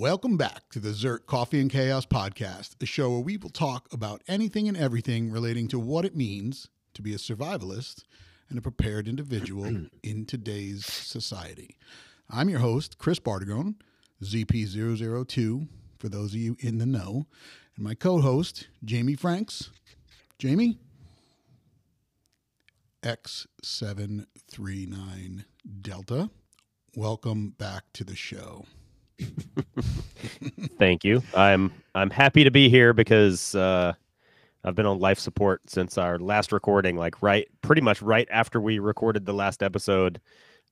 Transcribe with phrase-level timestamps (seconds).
[0.00, 3.86] Welcome back to the Zert Coffee and Chaos podcast, a show where we will talk
[3.92, 8.04] about anything and everything relating to what it means to be a survivalist
[8.48, 9.66] and a prepared individual
[10.02, 11.76] in today's society.
[12.30, 13.74] I'm your host, Chris Bartagone,
[14.22, 17.26] ZP002, for those of you in the know,
[17.76, 19.70] and my co host, Jamie Franks.
[20.38, 20.78] Jamie?
[23.02, 25.44] X739
[25.82, 26.30] Delta.
[26.96, 28.64] Welcome back to the show.
[30.78, 31.22] Thank you.
[31.34, 33.94] I'm I'm happy to be here because uh,
[34.64, 38.60] I've been on life support since our last recording, like right, pretty much right after
[38.60, 40.20] we recorded the last episode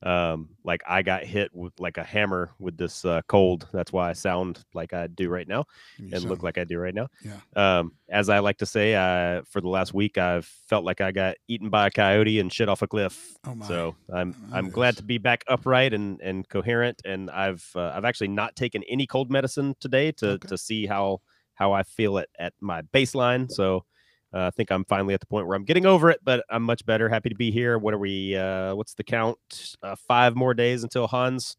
[0.05, 4.09] um like i got hit with like a hammer with this uh, cold that's why
[4.09, 5.65] i sound like i do right now
[5.99, 8.95] and, and look like i do right now yeah um as i like to say
[8.95, 12.53] uh for the last week i've felt like i got eaten by a coyote and
[12.53, 13.67] shit off a cliff oh my.
[13.67, 17.91] so i'm oh, i'm glad to be back upright and and coherent and i've uh,
[17.95, 20.49] i've actually not taken any cold medicine today to okay.
[20.49, 21.21] to see how
[21.55, 23.85] how i feel it at my baseline so
[24.33, 26.63] uh, I think I'm finally at the point where I'm getting over it, but I'm
[26.63, 27.09] much better.
[27.09, 27.79] Happy to be here.
[27.79, 28.37] What are we?
[28.37, 29.39] Uh, what's the count?
[29.83, 31.57] Uh, five more days until Hans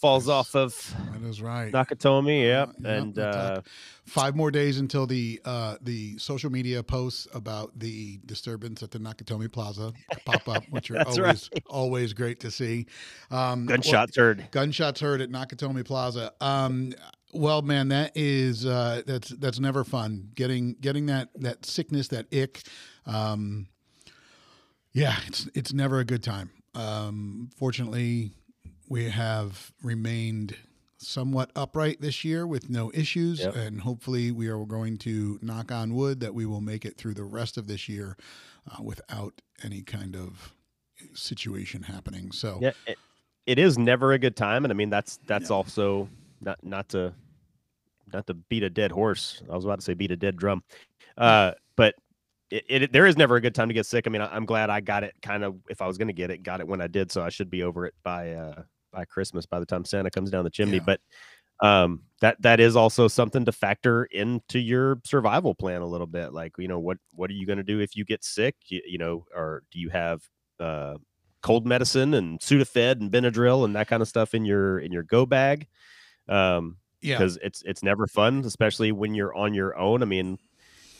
[0.00, 2.42] falls off of that is right Nakatomi.
[2.42, 3.60] Yep, uh, and uh,
[4.06, 8.98] five more days until the uh, the social media posts about the disturbance at the
[8.98, 9.92] Nakatomi Plaza
[10.24, 11.48] pop up, which are always right.
[11.66, 12.86] always great to see.
[13.30, 14.48] Um, gunshots well, heard.
[14.50, 16.32] Gunshots heard at Nakatomi Plaza.
[16.40, 16.94] Um,
[17.32, 20.30] well, man, that is uh, that's that's never fun.
[20.34, 22.62] Getting getting that that sickness, that ick.
[23.06, 23.68] Um,
[24.92, 26.50] yeah, it's it's never a good time.
[26.74, 28.32] Um, fortunately,
[28.88, 30.56] we have remained
[30.98, 33.56] somewhat upright this year with no issues, yep.
[33.56, 37.14] and hopefully, we are going to knock on wood that we will make it through
[37.14, 38.16] the rest of this year
[38.70, 40.54] uh, without any kind of
[41.14, 42.32] situation happening.
[42.32, 42.98] So, yeah, it,
[43.46, 45.56] it is never a good time, and I mean that's that's yeah.
[45.56, 46.08] also
[46.40, 47.14] not not to
[48.12, 49.42] not to beat a dead horse.
[49.50, 50.62] I was about to say beat a dead drum,
[51.16, 51.94] uh, but
[52.50, 54.06] it, it, there is never a good time to get sick.
[54.06, 55.14] I mean, I, am glad I got it.
[55.22, 57.22] Kind of, if I was going to get it, got it when I did, so
[57.22, 58.62] I should be over it by uh,
[58.92, 60.78] by Christmas by the time Santa comes down the chimney.
[60.78, 60.82] Yeah.
[60.86, 61.00] But
[61.62, 66.32] um, that that is also something to factor into your survival plan a little bit.
[66.32, 68.56] Like, you know, what what are you going to do if you get sick?
[68.66, 70.22] You, you know, or do you have
[70.58, 70.96] uh,
[71.42, 75.02] cold medicine and Sudafed and Benadryl and that kind of stuff in your in your
[75.02, 75.68] go bag?
[76.30, 80.02] Um, yeah, because it's it's never fun, especially when you're on your own.
[80.02, 80.38] I mean,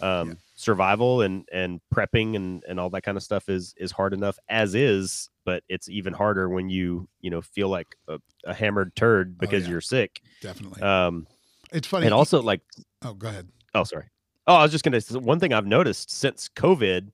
[0.00, 0.34] um, yeah.
[0.54, 4.38] survival and and prepping and and all that kind of stuff is is hard enough
[4.48, 8.94] as is, but it's even harder when you you know feel like a, a hammered
[8.96, 9.70] turd oh, because oh, yeah.
[9.70, 10.20] you're sick.
[10.40, 10.82] Definitely.
[10.82, 11.26] Um,
[11.72, 12.62] it's funny, and also like,
[13.02, 13.48] oh, go ahead.
[13.74, 14.06] Oh, sorry.
[14.46, 15.00] Oh, I was just gonna.
[15.20, 17.12] One thing I've noticed since COVID,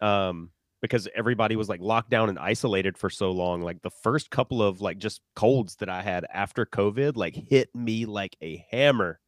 [0.00, 3.62] um, because everybody was like locked down and isolated for so long.
[3.62, 7.74] Like the first couple of like just colds that I had after COVID like hit
[7.74, 9.20] me like a hammer.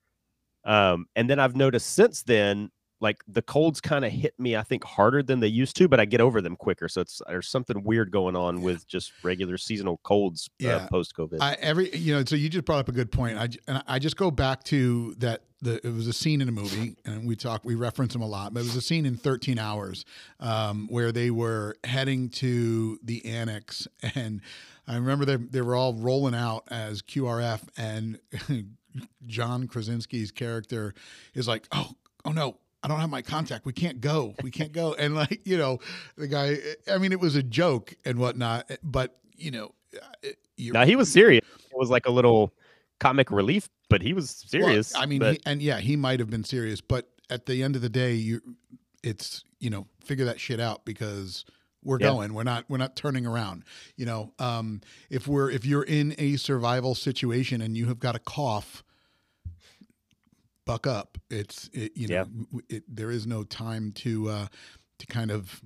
[0.65, 2.71] Um, and then I've noticed since then,
[3.03, 5.99] like the colds kind of hit me, I think, harder than they used to, but
[5.99, 6.89] I get over them quicker.
[6.89, 8.65] So it's there's something weird going on yeah.
[8.65, 10.77] with just regular seasonal colds uh, yeah.
[10.77, 11.41] uh, post COVID.
[11.61, 13.37] Every you know, so you just brought up a good point.
[13.37, 16.53] I and I just go back to that the, it was a scene in a
[16.53, 18.55] movie, and we talk, we reference them a lot.
[18.55, 20.05] But it was a scene in Thirteen Hours
[20.39, 24.41] um, where they were heading to the annex, and
[24.87, 28.21] I remember they they were all rolling out as QRF, and
[29.27, 30.95] John Krasinski's character
[31.35, 31.91] is like, "Oh,
[32.25, 33.65] oh no, I don't have my contact.
[33.65, 34.35] We can't go.
[34.43, 35.79] We can't go." And like you know,
[36.17, 36.59] the guy.
[36.91, 39.73] I mean, it was a joke and whatnot, but you know,
[40.59, 41.45] now he was serious.
[41.71, 42.53] It was like a little
[43.01, 44.95] comic relief, but he was serious.
[44.95, 45.35] Well, I mean, but...
[45.35, 48.15] he, and yeah, he might have been serious, but at the end of the day,
[48.15, 48.41] you,
[49.03, 51.45] it's you know, figure that shit out because
[51.85, 52.09] we're yeah.
[52.09, 52.35] going.
[52.35, 52.65] We're not.
[52.69, 53.65] We're not turning around.
[53.97, 54.81] You know, um,
[55.11, 58.85] if we're if you're in a survival situation and you have got a cough,
[60.65, 61.19] buck up.
[61.31, 62.61] It's it, you know, yeah.
[62.69, 64.47] it, there is no time to uh,
[64.99, 65.63] to kind of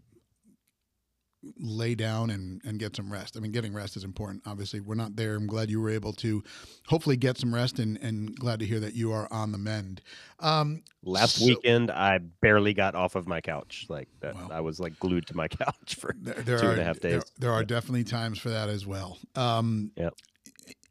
[1.59, 3.37] lay down and, and get some rest.
[3.37, 4.43] I mean, getting rest is important.
[4.47, 5.37] Obviously, we're not there.
[5.37, 6.43] I'm glad you were able to
[6.87, 10.01] hopefully get some rest and, and glad to hear that you are on the mend.
[10.41, 13.87] Um, Last so, weekend, I barely got off of my couch.
[13.89, 16.73] Like that, well, I was like glued to my couch for there, there two are,
[16.73, 17.13] and a half days.
[17.13, 19.19] There, there are definitely times for that as well.
[19.35, 20.11] Um, yeah.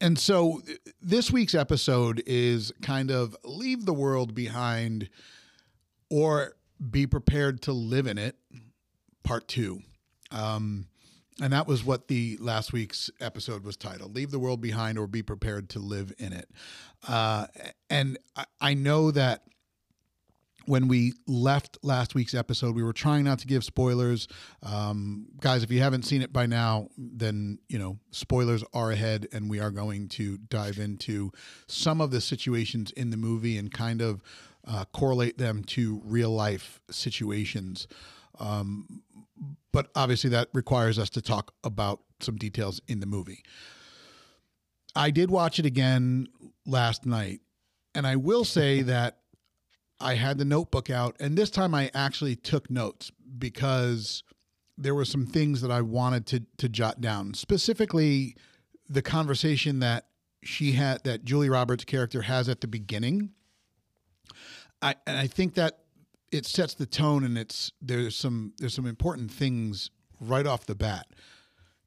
[0.02, 0.62] And so
[1.02, 5.10] this week's episode is kind of leave the world behind
[6.10, 6.54] or
[6.90, 8.36] be prepared to live in it,
[9.24, 9.82] part two.
[10.32, 10.88] Um,
[11.42, 15.08] and that was what the last week's episode was titled Leave the World Behind or
[15.08, 16.50] Be Prepared to Live in It.
[17.08, 17.48] Uh,
[17.90, 19.44] and I, I know that
[20.66, 24.28] when we left last week's episode, we were trying not to give spoilers.
[24.64, 29.28] Um, guys, if you haven't seen it by now, then, you know, spoilers are ahead,
[29.32, 31.32] and we are going to dive into
[31.68, 34.22] some of the situations in the movie and kind of
[34.68, 37.88] uh, correlate them to real life situations.
[38.40, 39.02] Um,
[39.72, 43.44] but obviously, that requires us to talk about some details in the movie.
[44.96, 46.28] I did watch it again
[46.66, 47.42] last night,
[47.94, 49.20] and I will say that
[50.00, 54.24] I had the notebook out, and this time I actually took notes because
[54.78, 57.34] there were some things that I wanted to to jot down.
[57.34, 58.36] Specifically,
[58.90, 60.08] the conversation that
[60.44, 63.32] she had that Julie Roberts' character has at the beginning.
[64.82, 65.80] I and I think that
[66.32, 70.76] it sets the tone, and it's there's some there's some important things right off the
[70.76, 71.08] bat,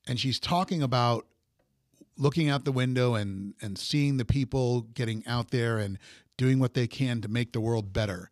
[0.06, 1.26] and she's talking about
[2.16, 5.98] looking out the window and and seeing the people getting out there and
[6.38, 8.30] doing what they can to make the world better.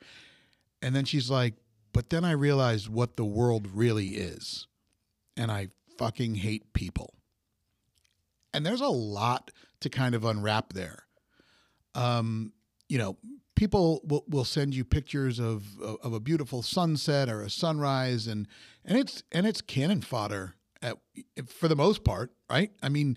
[0.81, 1.55] And then she's like,
[1.93, 4.67] but then I realized what the world really is.
[5.37, 5.69] And I
[5.99, 7.14] fucking hate people.
[8.55, 9.50] And there's a lot
[9.81, 11.05] to kind of unwrap there.
[11.94, 12.53] Um,
[12.88, 13.19] you know,
[13.55, 18.47] people will, will send you pictures of, of a beautiful sunset or a sunrise and
[18.85, 20.97] and it's and it's cannon fodder at,
[21.49, 22.70] for the most part, right?
[22.82, 23.17] I mean,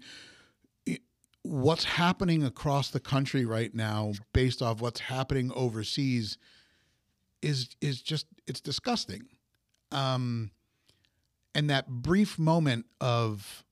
[1.43, 6.37] what's happening across the country right now based off what's happening overseas
[7.41, 9.27] is is just it's disgusting.
[9.91, 10.51] Um
[11.55, 13.63] and that brief moment of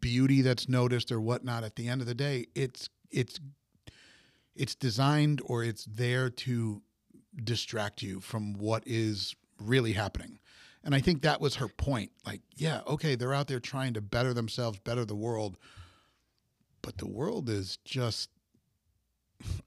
[0.00, 3.38] beauty that's noticed or whatnot at the end of the day it's it's
[4.56, 6.80] it's designed or it's there to
[7.42, 10.38] distract you from what is really happening.
[10.82, 12.12] And i think that was her point.
[12.24, 15.58] Like yeah okay they're out there trying to better themselves better the world
[16.84, 18.30] but the world is just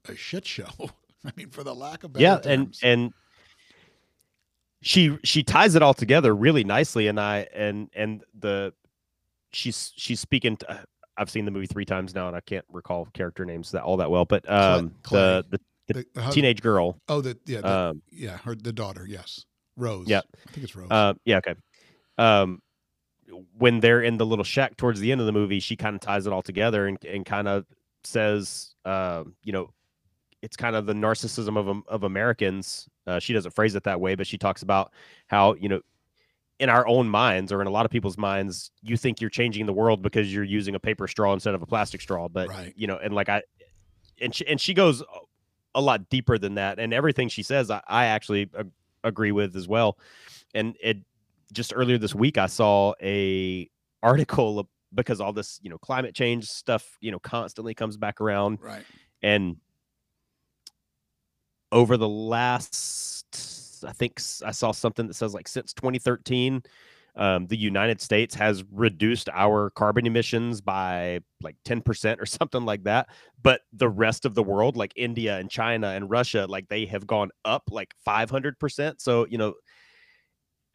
[0.08, 0.68] a shit show.
[1.24, 2.80] I mean, for the lack of better yeah, terms.
[2.82, 3.12] and and
[4.80, 8.72] she she ties it all together really nicely, and I and and the
[9.52, 10.56] she's she's speaking.
[10.58, 10.84] To,
[11.16, 13.96] I've seen the movie three times now, and I can't recall character names that all
[13.96, 14.24] that well.
[14.24, 15.18] But um, Clay.
[15.18, 15.60] the the,
[15.94, 19.44] The- the hus- teenage girl, oh, the yeah, the, um, yeah, her the daughter, yes,
[19.76, 20.06] Rose.
[20.06, 20.20] Yeah.
[20.46, 20.88] I think it's Rose.
[20.90, 21.54] Uh, yeah, okay.
[22.18, 22.60] Um,
[23.56, 26.00] when they're in the little shack towards the end of the movie, she kind of
[26.00, 27.66] ties it all together and, and kind of
[28.04, 29.70] says, um, you know,
[30.40, 32.88] it's kind of the narcissism of Am- of Americans.
[33.06, 34.92] Uh, she doesn't phrase it that way, but she talks about
[35.26, 35.80] how you know,
[36.60, 39.66] in our own minds or in a lot of people's minds, you think you're changing
[39.66, 42.28] the world because you're using a paper straw instead of a plastic straw.
[42.28, 42.72] But Right.
[42.76, 43.42] you know, and like I,
[44.20, 45.02] and she and she goes
[45.74, 48.70] a lot deeper than that, and everything she says, I, I actually ag-
[49.04, 49.98] agree with as well.
[50.54, 50.98] And it
[51.52, 53.68] just earlier this week I saw a
[54.02, 58.58] article because all this, you know, climate change stuff, you know, constantly comes back around
[58.62, 58.84] right.
[59.22, 59.56] and
[61.70, 66.62] over the last I think I saw something that says like since 2013
[67.18, 72.84] um, the United States has reduced our carbon emissions by like 10% or something like
[72.84, 73.08] that.
[73.42, 77.06] But the rest of the world, like India and China and Russia, like they have
[77.06, 79.00] gone up like 500%.
[79.00, 79.54] So, you know,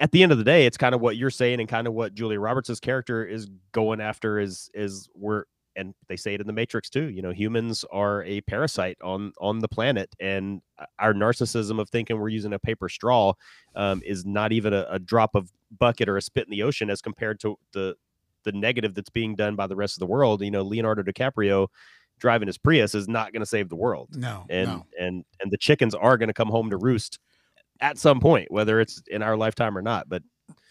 [0.04, 1.94] at the end of the day, it's kind of what you're saying and kind of
[1.94, 5.46] what Julia Roberts' character is going after is, is we're,
[5.78, 9.32] and they say it in the Matrix too, you know, humans are a parasite on,
[9.40, 10.62] on the planet and
[11.00, 13.32] our narcissism of thinking we're using a paper straw
[13.78, 16.90] um, is not even a, a drop of bucket or a spit in the ocean
[16.90, 17.96] as compared to the
[18.44, 20.42] the negative that's being done by the rest of the world.
[20.42, 21.70] You know, Leonardo DiCaprio
[22.20, 24.86] driving his Prius is not going to save the world, No, and no.
[25.00, 27.20] and and the chickens are going to come home to roost
[27.84, 30.08] at some point, whether it's in our lifetime or not.
[30.10, 30.24] But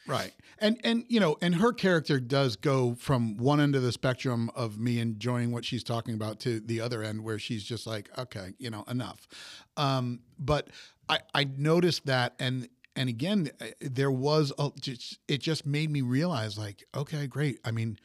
[0.06, 0.32] Right.
[0.58, 4.50] And and you know, and her character does go from one end of the spectrum
[4.56, 8.10] of me enjoying what she's talking about to the other end where she's just like,
[8.18, 9.28] okay, you know, enough.
[9.76, 10.68] Um, but
[11.08, 15.90] I I noticed that and and again uh, there was a, just, it just made
[15.90, 17.60] me realize like, okay, great.
[17.64, 17.96] I mean,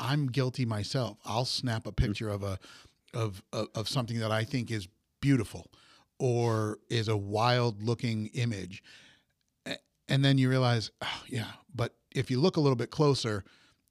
[0.00, 1.18] I'm guilty myself.
[1.24, 2.58] I'll snap a picture of a
[3.12, 4.88] of, of of something that I think is
[5.20, 5.70] beautiful
[6.24, 8.80] or is a wild looking image
[10.08, 13.44] and then you realize, oh, yeah, but if you look a little bit closer,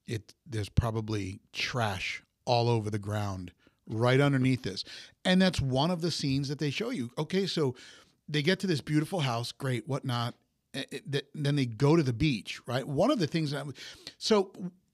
[0.07, 3.51] it there's probably trash all over the ground
[3.87, 4.83] right underneath this.
[5.25, 7.09] And that's one of the scenes that they show you.
[7.17, 7.75] Okay, so
[8.29, 10.35] they get to this beautiful house, great, whatnot.
[10.73, 12.87] eh, eh, th- Then they go to the beach, right?
[12.87, 13.65] One of the things that
[14.17, 14.51] so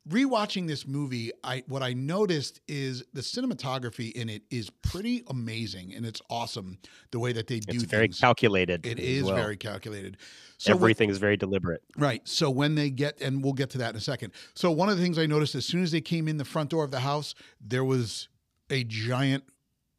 [0.10, 5.94] rewatching this movie, I what I noticed is the cinematography in it is pretty amazing
[5.94, 6.78] and it's awesome
[7.12, 7.84] the way that they do things.
[7.84, 8.20] it's very things.
[8.20, 8.86] calculated.
[8.86, 9.36] It is well.
[9.36, 10.18] very calculated.
[10.58, 11.84] So Everything is very deliberate.
[11.98, 12.28] Right.
[12.28, 14.32] So when they get, and we'll get to that in a second.
[14.56, 16.70] So one of the things I noticed as soon as they came in the front
[16.72, 18.28] door of the house, there was
[18.70, 19.44] a giant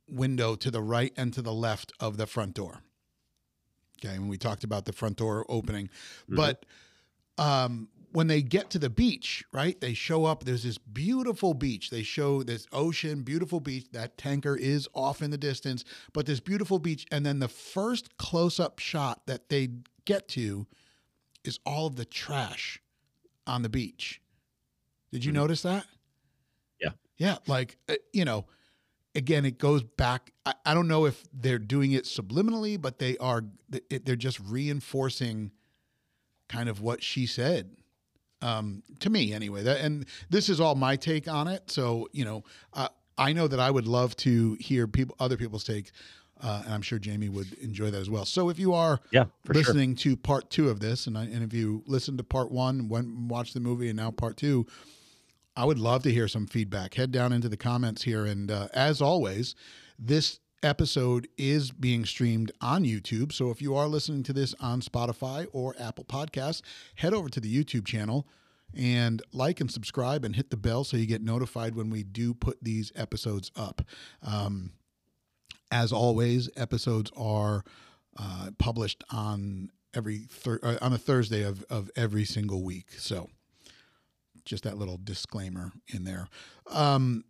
[0.08, 2.80] window to the right and to the left of the front door.
[4.04, 5.90] Okay, and we talked about the front door opening,
[6.30, 6.36] Mhm.
[6.36, 6.66] but
[7.36, 9.80] um, when they get to the beach, right?
[9.80, 10.44] They show up.
[10.44, 11.90] There's this beautiful beach.
[11.90, 13.86] They show this ocean, beautiful beach.
[13.92, 17.06] That tanker is off in the distance, but this beautiful beach.
[17.10, 19.68] And then the first close up shot that they
[20.04, 20.66] get to
[21.44, 22.80] is all of the trash
[23.46, 24.20] on the beach.
[25.12, 25.36] Did you Mhm.
[25.36, 25.86] notice that?
[26.80, 26.90] Yeah.
[27.16, 27.38] Yeah.
[27.46, 28.46] Like, uh, you know,
[29.14, 30.32] again, it goes back.
[30.44, 35.52] I, I don't know if they're doing it subliminally, but they are, they're just reinforcing
[36.48, 37.76] kind of what she said
[38.42, 39.62] um, to me anyway.
[39.62, 41.70] That, and this is all my take on it.
[41.70, 45.64] So, you know, uh, I know that I would love to hear people, other people's
[45.64, 45.90] take.
[46.40, 48.24] Uh, and I'm sure Jamie would enjoy that as well.
[48.24, 49.62] So if you are Yeah, for sure.
[49.62, 52.88] listening to part two of this, and, I, and if you listened to part one,
[52.88, 54.64] went and watched the movie, and now part two,
[55.56, 56.94] I would love to hear some feedback.
[56.94, 58.24] Head down into the comments here.
[58.24, 59.56] And uh, as always,
[59.98, 63.32] this episode is being streamed on YouTube.
[63.32, 66.62] So if you are listening to this on Spotify or Apple Podcasts,
[66.96, 68.26] head over to the YouTube channel
[68.74, 72.34] and like and subscribe and hit the bell so you get notified when we do
[72.34, 73.82] put these episodes up.
[74.22, 74.72] Um,
[75.70, 77.64] as always, episodes are
[78.16, 82.92] uh, published on every thir- uh, on a Thursday of, of every single week.
[82.98, 83.28] So
[84.44, 86.28] just that little disclaimer in there.
[86.70, 87.24] Um,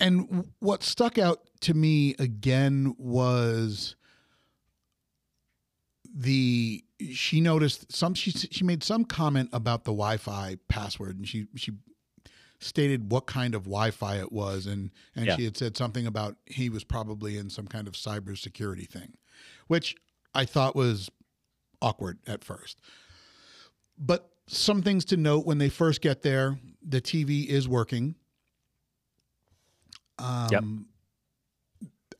[0.00, 3.96] and what stuck out to me again was
[6.14, 11.46] the she noticed some she she made some comment about the Wi-Fi password and she
[11.54, 11.72] she
[12.60, 15.36] stated what kind of Wi-Fi it was and and Yeah.
[15.36, 19.16] she had said something about he was probably in some kind of cybersecurity thing,
[19.68, 19.94] which
[20.34, 21.08] I thought was
[21.80, 22.80] awkward at first.
[23.96, 28.14] But some things to note when they first get there, the TV is working.
[30.18, 30.64] Um, Yep.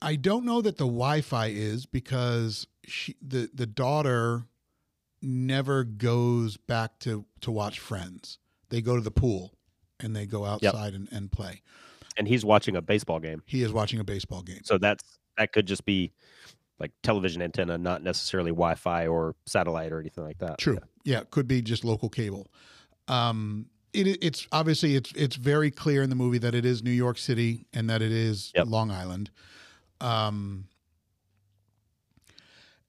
[0.00, 4.44] I don't know that the Wi-Fi is because she the the daughter
[5.20, 8.38] never goes back to to watch Friends.
[8.68, 9.54] They go to the pool
[9.98, 11.62] and they go outside and, and play.
[12.16, 13.42] and he's watching a baseball game.
[13.46, 14.60] He is watching a baseball game.
[14.62, 15.02] So that's
[15.36, 16.12] that could just be
[16.78, 20.58] like television antenna, not necessarily Wi-Fi or satellite or anything like that.
[20.58, 20.78] True.
[21.04, 22.46] Yeah, it could be just local cable.
[23.08, 26.90] Um, it, it's obviously it's it's very clear in the movie that it is New
[26.90, 28.66] York City and that it is Yep.
[28.68, 29.30] Long Island.
[30.00, 30.68] Um,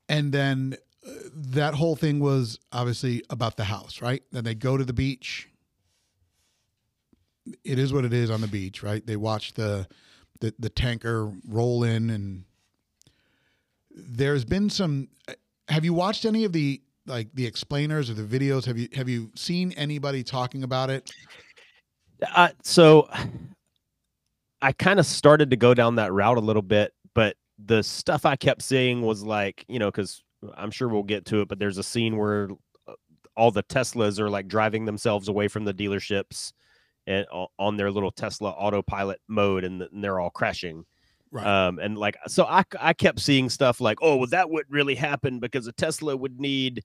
[0.08, 0.75] and then
[1.06, 4.24] uh, that whole thing was obviously about the house, right?
[4.32, 5.50] Then they go to the beach.
[7.63, 9.06] It is what it is on the beach, right?
[9.06, 9.88] They watch the
[10.41, 12.46] the, the tanker roll in and
[13.91, 15.10] there's been some
[15.68, 19.10] have you watched any of the like the explainers or the videos have you have
[19.10, 21.10] you seen anybody talking about it
[22.36, 23.08] Uh, so
[24.62, 28.25] I kind of started to go down that route a little bit, but the stuff
[28.25, 30.22] I kept seeing was like, you know, because
[30.56, 32.50] I'm sure we'll get to it, but there's a scene where
[32.88, 32.94] uh,
[33.36, 36.51] all the Teslas are like driving themselves away from the dealerships
[37.08, 37.25] and
[37.58, 40.86] on their little Tesla autopilot mode, and they're all crashing.
[41.31, 44.71] Right Um, and like, so I, I kept seeing stuff like, oh, well, that wouldn't
[44.71, 46.83] really happen because a Tesla would need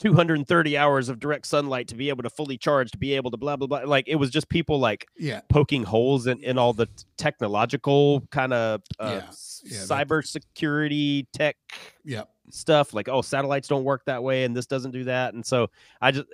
[0.00, 3.36] 230 hours of direct sunlight to be able to fully charge, to be able to
[3.36, 3.80] blah, blah, blah.
[3.84, 8.52] Like, it was just people like yeah poking holes in, in all the technological kind
[8.52, 9.30] of uh, Yeah,
[9.64, 11.56] yeah, that- cyber security tech
[12.04, 15.34] yeah stuff like, oh, satellites don't work that way and this doesn't do that.
[15.34, 15.68] And so
[16.00, 16.26] I just,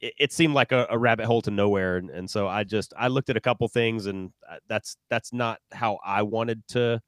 [0.00, 1.96] it, it seemed like a, a rabbit hole to nowhere.
[1.96, 5.32] And, and so I just, I looked at a couple things and uh, that's, that's
[5.32, 7.02] not how I wanted to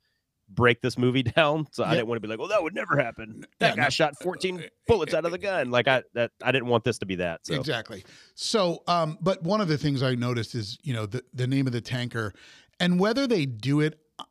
[0.49, 1.67] break this movie down.
[1.73, 3.47] So I didn't want to be like, well, that would never happen.
[3.59, 5.71] That yeah, guy no, shot 14 bullets out of the gun.
[5.71, 7.47] Like I, that, I didn't want this to be that.
[7.47, 11.23] So exactly so um but one of the things i noticed is you know the
[11.33, 12.33] the name of the tanker
[12.81, 14.25] and whether they do it uh,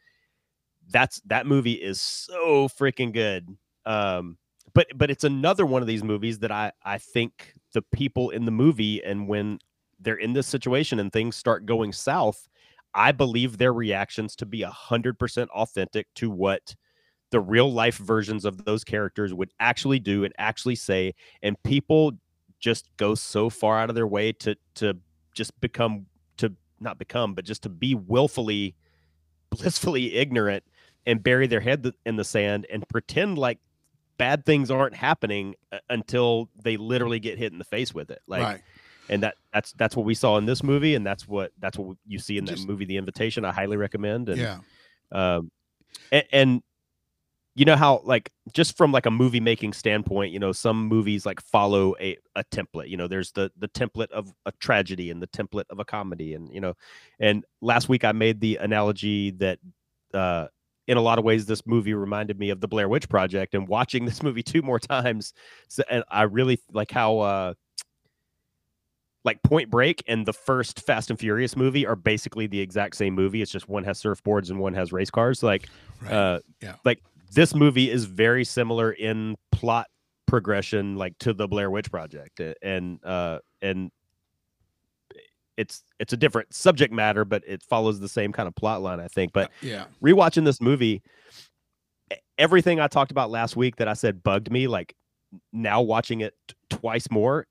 [0.91, 3.49] That's that movie is so freaking good.
[3.85, 4.39] Um,
[4.75, 8.45] but but it's another one of these movies that I I think the people in
[8.45, 9.59] the movie and when
[10.01, 12.49] they're in this situation and things start going south,
[12.95, 16.75] I believe their reactions to be a hundred percent authentic to what
[17.31, 22.13] the real life versions of those characters would actually do and actually say, and people
[22.63, 24.97] just go so far out of their way to to
[25.35, 26.07] just become
[26.39, 28.75] to not become, but just to be willfully,
[29.51, 30.65] blissfully ignorant
[31.05, 33.59] and bury their head in the sand and pretend like
[34.17, 38.23] bad things aren't happening uh, until they literally get hit in the face with it.
[38.29, 38.61] Like, right.
[39.09, 41.97] and that that's that's what we saw in this movie, and that's what that's what
[42.07, 43.45] you see in that Just- movie, The Invitation.
[43.45, 44.29] I highly recommend.
[44.29, 44.59] And Yeah.
[45.11, 45.51] um,
[46.13, 46.63] and, and
[47.55, 51.27] you know how like just from like a movie making standpoint, you know, some movies
[51.27, 52.89] like follow a a template.
[52.89, 56.35] You know, there's the the template of a tragedy and the template of a comedy,
[56.35, 56.75] and you know,
[57.21, 59.59] and last week I made the analogy that.
[60.15, 60.49] uh
[60.89, 63.69] in a lot of ways, this movie reminded me of the Blair Witch Project, and
[63.69, 65.33] watching this movie two more times,
[65.69, 67.55] so, and I really like how uh,
[69.25, 73.15] like Point Break and the first Fast and Furious movie are basically the exact same
[73.15, 73.41] movie.
[73.41, 75.43] It's just one has surfboards and one has race cars.
[75.43, 75.69] Like,
[76.01, 76.13] Right.
[76.13, 76.75] uh, Yeah.
[76.85, 77.01] like
[77.33, 79.87] this movie is very similar in plot
[80.27, 83.91] progression, like to the Blair Witch Project, and uh, and
[85.57, 89.01] it's it's a different subject matter, but it follows the same kind of plot line,
[89.01, 89.33] I think.
[89.33, 89.85] But yeah.
[90.03, 91.03] rewatching this movie,
[92.39, 94.95] everything I talked about last week that I said bugged me, like
[95.53, 96.35] now watching it
[96.71, 97.47] twice more,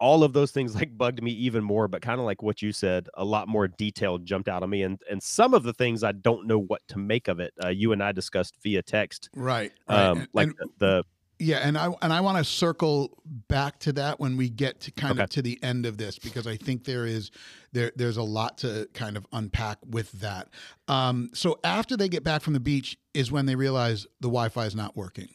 [0.00, 1.88] all of those things like bugged me even more.
[1.88, 4.82] But kind of like what you said, a lot more detail jumped out of me,
[4.82, 7.52] and and some of the things I don't know what to make of it.
[7.64, 9.72] Uh, you and I discussed via text, Right.
[9.88, 9.98] right.
[10.08, 11.04] um, like and- the, the
[11.38, 13.18] Yeah, and I and I want to circle
[13.48, 15.22] back to that when we get to kind Okay.
[15.24, 17.30] of to the end of this because I think there is
[17.72, 20.48] there there's a lot to kind of unpack with that.
[20.86, 24.66] Um, so after they get back from the beach is when they realize the Wi-Fi
[24.66, 25.30] is not working.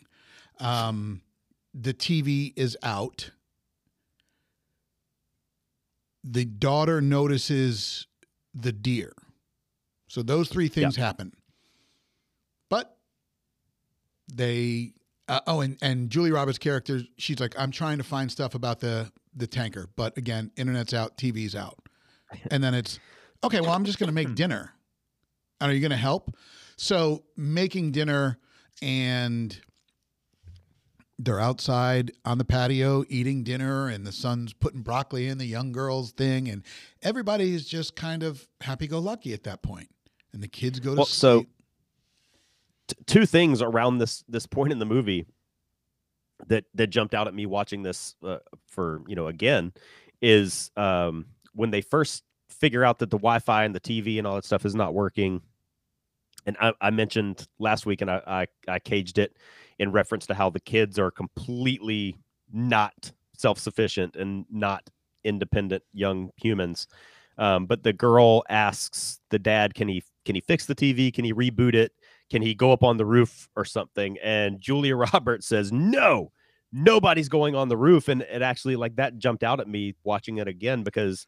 [0.60, 1.22] Um,
[1.80, 3.32] the TV is out.
[6.24, 8.08] The daughter notices
[8.54, 9.13] the deer.
[10.08, 11.34] So those three things happen.
[12.70, 12.98] But
[14.34, 14.94] they
[15.28, 18.80] uh, oh, and and Julie Roberts' character, she's like, I'm trying to find stuff about
[18.80, 21.78] the the tanker, but again, internet's out, TV's out,
[22.52, 23.00] and then it's
[23.44, 23.62] okay.
[23.62, 24.74] Well, I'm just going to make dinner.
[25.60, 26.36] And are you going to help?
[26.76, 28.40] So making dinner,
[28.82, 29.60] and
[31.20, 35.72] they're outside on the patio eating dinner, and the son's putting broccoli in the young
[35.72, 36.64] girl's thing, and
[37.02, 39.90] everybody is just kind of happy-go-lucky at that point,
[40.34, 41.46] and the kids go to Well, so-
[42.88, 45.26] t- two things around this this point in the movie
[46.48, 49.74] that that jumped out at me watching this uh, for you know again
[50.22, 54.36] is um when they first figure out that the Wi-Fi and the TV and all
[54.36, 55.42] that stuff is not working.
[56.46, 58.22] And I, I mentioned last week, and I,
[58.68, 59.36] I I caged it
[59.80, 62.18] in reference to how the kids are completely
[62.52, 64.90] not self-sufficient and not
[65.24, 66.88] independent young humans.
[67.38, 71.13] Um, but the girl asks the dad, "Can he can he fix the TV?
[71.13, 71.92] Can he reboot it?
[72.30, 76.32] Can he go up on the roof or something?" And Julia Roberts says, "No,
[76.72, 80.38] nobody's going on the roof." And it actually like that jumped out at me watching
[80.40, 81.28] it again because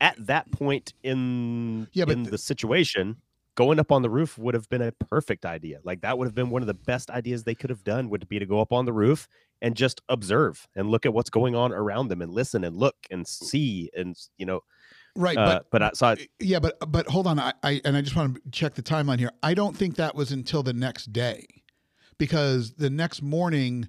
[0.00, 3.16] at that point in Yeah, but in th- the situation,
[3.54, 5.80] going up on the roof would have been a perfect idea.
[5.84, 8.28] Like that would have been one of the best ideas they could have done would
[8.28, 9.28] be to go up on the roof
[9.62, 12.96] and just observe and look at what's going on around them and listen and look
[13.10, 14.60] and see and you know
[15.16, 18.00] right, uh, but but I saw Yeah, but but hold on, I, I and I
[18.00, 19.32] just want to check the timeline here.
[19.42, 21.46] I don't think that was until the next day,
[22.18, 23.88] because the next morning,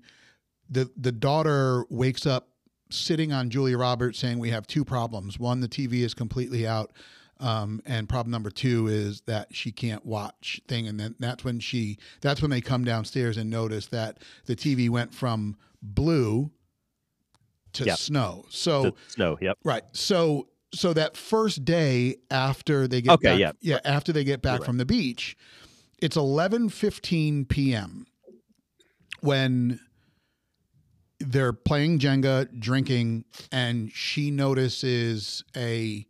[0.69, 2.49] the the daughter wakes up
[2.89, 5.39] sitting on Julia Roberts saying we have two problems.
[5.39, 6.91] One, the TV is completely out,
[7.41, 10.87] um, and problem number two is that she can't watch thing.
[10.87, 14.89] And then that's when she that's when they come downstairs and notice that the TV
[14.89, 16.51] went from blue
[17.73, 17.97] to Yep.
[17.97, 18.45] snow.
[18.49, 19.37] So the snow.
[19.41, 19.57] Yep.
[19.63, 19.83] Right.
[19.93, 23.51] So so that first day after they get Okay, back, yeah.
[23.61, 24.65] yeah after they get back right.
[24.65, 25.35] from the beach,
[26.01, 28.05] it's 11:15 p.m.
[29.21, 29.79] when
[31.19, 36.05] they're playing Jenga, drinking, and she notices a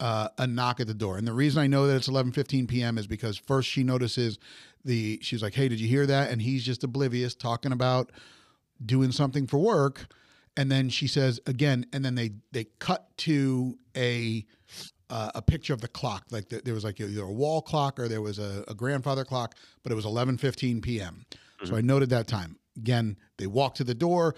[0.00, 1.18] uh, a knock at the door.
[1.18, 2.98] And the reason I know that it's 11:15 p.m.
[2.98, 4.38] is because first she notices
[4.84, 8.12] the she's like, "Hey, did you hear that?" And he's just oblivious, talking about
[8.84, 10.06] doing something for work.
[10.56, 14.44] And then she says again, and then they they cut to a
[15.10, 16.24] uh, a picture of the clock.
[16.30, 19.24] Like the, there was like either a wall clock or there was a, a grandfather
[19.24, 21.26] clock, but it was 11:15 p.m.
[21.64, 22.56] So I noted that time.
[22.76, 24.36] Again, they walk to the door.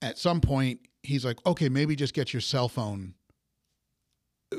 [0.00, 3.14] At some point, he's like, "Okay, maybe just get your cell phone."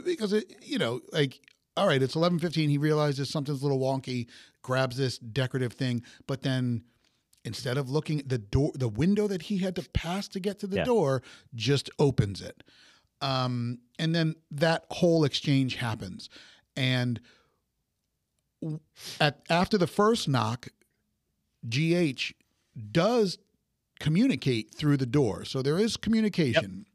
[0.06, 1.40] Because it, you know, like,
[1.78, 2.70] all right, it's 11:15.
[2.70, 4.28] He realizes something's a little wonky,
[4.62, 6.84] grabs this decorative thing, but then
[7.46, 10.60] instead of looking at the door, the window that he had to pass to get
[10.60, 10.86] to the Yeah.
[10.86, 11.22] door,
[11.54, 12.64] just opens it.
[13.22, 16.30] Um, and then that whole exchange happens.
[16.76, 17.20] And
[19.20, 20.68] at after the first knock,
[21.68, 22.34] GH
[22.92, 23.38] does
[24.00, 25.46] communicate through the door.
[25.46, 26.86] So there is communication.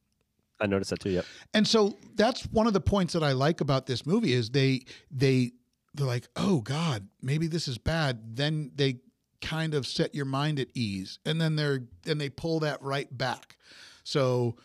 [0.61, 1.11] I noticed that too.
[1.11, 1.25] Yep.
[1.55, 4.83] And so that's one of the points that I like about this movie is they
[5.11, 5.53] they
[5.95, 9.01] they're like, "Oh god, maybe this is bad." Then they
[9.41, 11.19] kind of set your mind at ease.
[11.25, 13.57] And then they're then they pull that right back.
[14.05, 14.57] So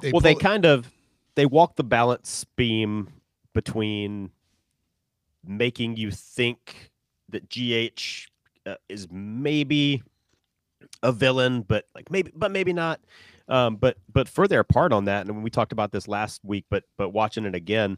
[0.00, 0.90] they well, they pull- kind of
[1.34, 3.08] they walk the balance beam
[3.52, 4.30] between
[5.44, 6.90] making you think
[7.28, 8.28] that GH
[8.66, 10.02] uh, is maybe
[11.02, 13.00] a villain, but like maybe, but maybe not.
[13.48, 16.64] Um, but but further apart on that, and when we talked about this last week,
[16.70, 17.96] but but watching it again,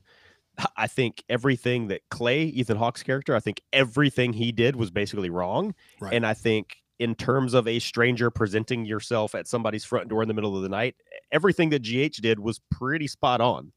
[0.77, 5.31] I think everything that Clay, Ethan Hawke's character, I think everything he did was basically
[5.31, 5.75] wrong.
[6.01, 6.13] Right.
[6.13, 10.29] And I think in terms of a stranger presenting yourself at somebody's front door in
[10.29, 10.97] the middle of the night,
[11.31, 13.73] everything that GH did was pretty spot on.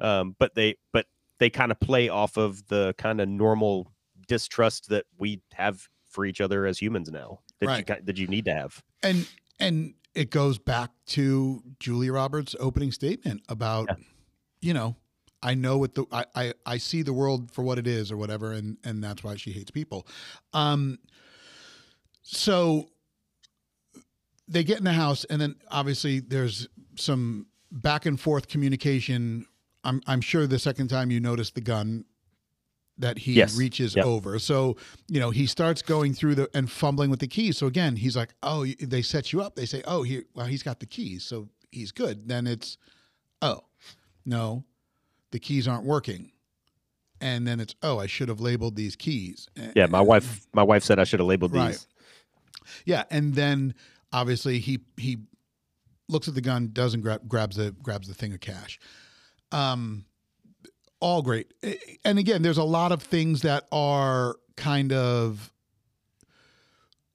[0.00, 1.06] Um, but they but
[1.38, 3.92] they kind of play off of the kind of normal
[4.28, 7.86] distrust that we have for each other as humans now that you Right.
[7.86, 8.82] ki- that you need to have.
[9.02, 9.28] and
[9.60, 13.96] and it goes back to Julia Roberts' opening statement about Yeah.
[14.60, 14.96] you know
[15.42, 18.16] I know what the I, I I see the world for what it is or
[18.16, 20.06] whatever and and that's why she hates people.
[20.52, 20.98] Um
[22.22, 22.88] so
[24.48, 29.46] they get in the house and then obviously there's some back and forth communication.
[29.84, 32.04] I'm I'm sure the second time you notice the gun
[32.98, 33.56] that he Yes.
[33.56, 34.04] reaches Yep.
[34.06, 34.38] over.
[34.38, 34.76] So,
[35.08, 37.58] you know, he starts going through the and fumbling with the keys.
[37.58, 40.62] So again, he's like, "Oh, they set you up." They say, "Oh, here well, he's
[40.62, 42.28] got the keys." So he's good.
[42.28, 42.78] Then it's,
[43.42, 43.62] "Oh,
[44.24, 44.64] no.
[45.32, 46.30] The keys aren't working."
[47.20, 50.84] And then it's, "Oh, I should have labeled these keys." Yeah, my wife my wife
[50.84, 51.72] said I should have labeled Right.
[51.72, 51.86] these.
[52.86, 53.74] Yeah, and then
[54.12, 55.18] obviously he he
[56.08, 58.78] looks at the gun, doesn't grab grabs the grabs the thing of cash.
[59.50, 60.04] Um,
[61.00, 61.52] all great,
[62.04, 65.50] and again, there's a lot of things that are kind of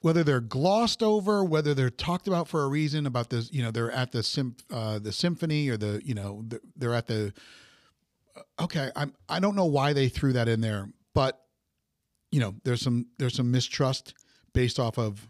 [0.02, 3.70] whether they're glossed over, whether they're talked about for a reason about this, you know,
[3.70, 6.46] they're at the symp- uh, the symphony or the, you know,
[6.78, 7.34] they're at the.
[8.60, 9.14] Okay, I'm.
[9.28, 11.42] I don't know why they threw that in there, but
[12.32, 14.14] you know, there's some there's some mistrust
[14.54, 15.28] based off of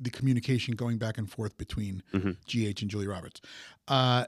[0.00, 2.36] the communication going back and forth between Mhm.
[2.46, 3.40] GH and Julie Roberts.
[3.86, 4.24] Uh,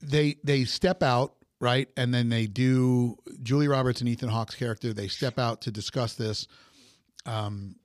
[0.00, 4.92] they they step out right, and then they do Julie Roberts and Ethan Hawke's character.
[4.92, 6.48] They step out to discuss this,
[7.24, 7.76] um,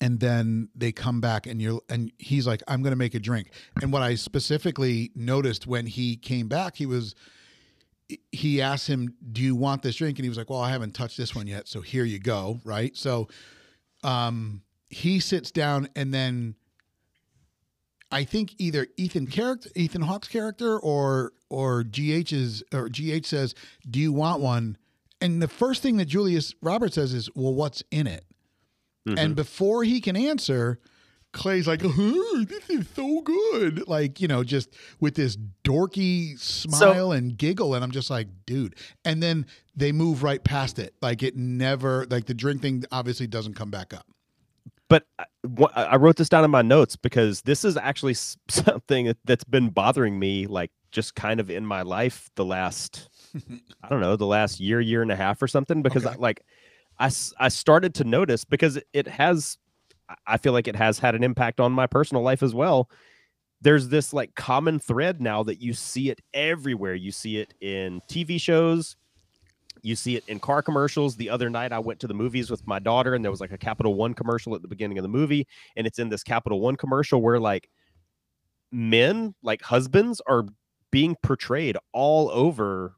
[0.00, 3.20] and then they come back, and you're and he's like, "I'm going to make a
[3.20, 3.50] drink."
[3.82, 7.16] And what I specifically noticed when he came back, he was
[8.30, 10.94] he asked him, "Do you want this drink?" And he was like, "Well, I haven't
[10.94, 12.96] touched this one yet, so here you go." Right.
[12.96, 13.26] So,
[14.04, 16.54] um, he sits down, and then
[18.10, 23.54] I think either Ethan character, Ethan Hawke's character, or or GH's or GH says,
[23.88, 24.76] "Do you want one?"
[25.20, 28.24] And the first thing that Julius Roberts says is, "Well, what's in it?"
[29.08, 29.18] Mhm.
[29.18, 30.78] And before he can answer,
[31.32, 37.12] Clay's like, "Oh, "This is so good!" Like you know, just with this dorky smile
[37.12, 41.22] and giggle, and I'm just like, "Dude!" And then they move right past it, like
[41.22, 44.06] it never, like the drink thing obviously doesn't come back up.
[44.88, 45.24] But uh,
[45.74, 48.14] I- I I wrote this down in my notes because this is actually
[48.48, 53.08] something that- that's been bothering me, like just kind of in my life the last,
[53.82, 55.82] I don't know, the last year, year and a half or something.
[55.82, 56.18] Because I, Okay.
[56.20, 56.42] like,
[56.98, 59.58] I I started to notice because it- has,
[60.08, 62.88] I- I feel like it has had an impact on my personal life as well.
[63.62, 66.94] There's this like common thread now that you see it everywhere.
[66.94, 68.96] You see it in TV shows,
[69.86, 71.14] you see it in car commercials.
[71.14, 73.52] The other night, I went to the movies with my daughter, and there was like
[73.52, 75.46] a Capital One commercial at the beginning of the movie,
[75.76, 77.68] and it's in this Capital One commercial where like
[78.72, 80.44] men, like husbands, are
[80.90, 82.96] being portrayed all over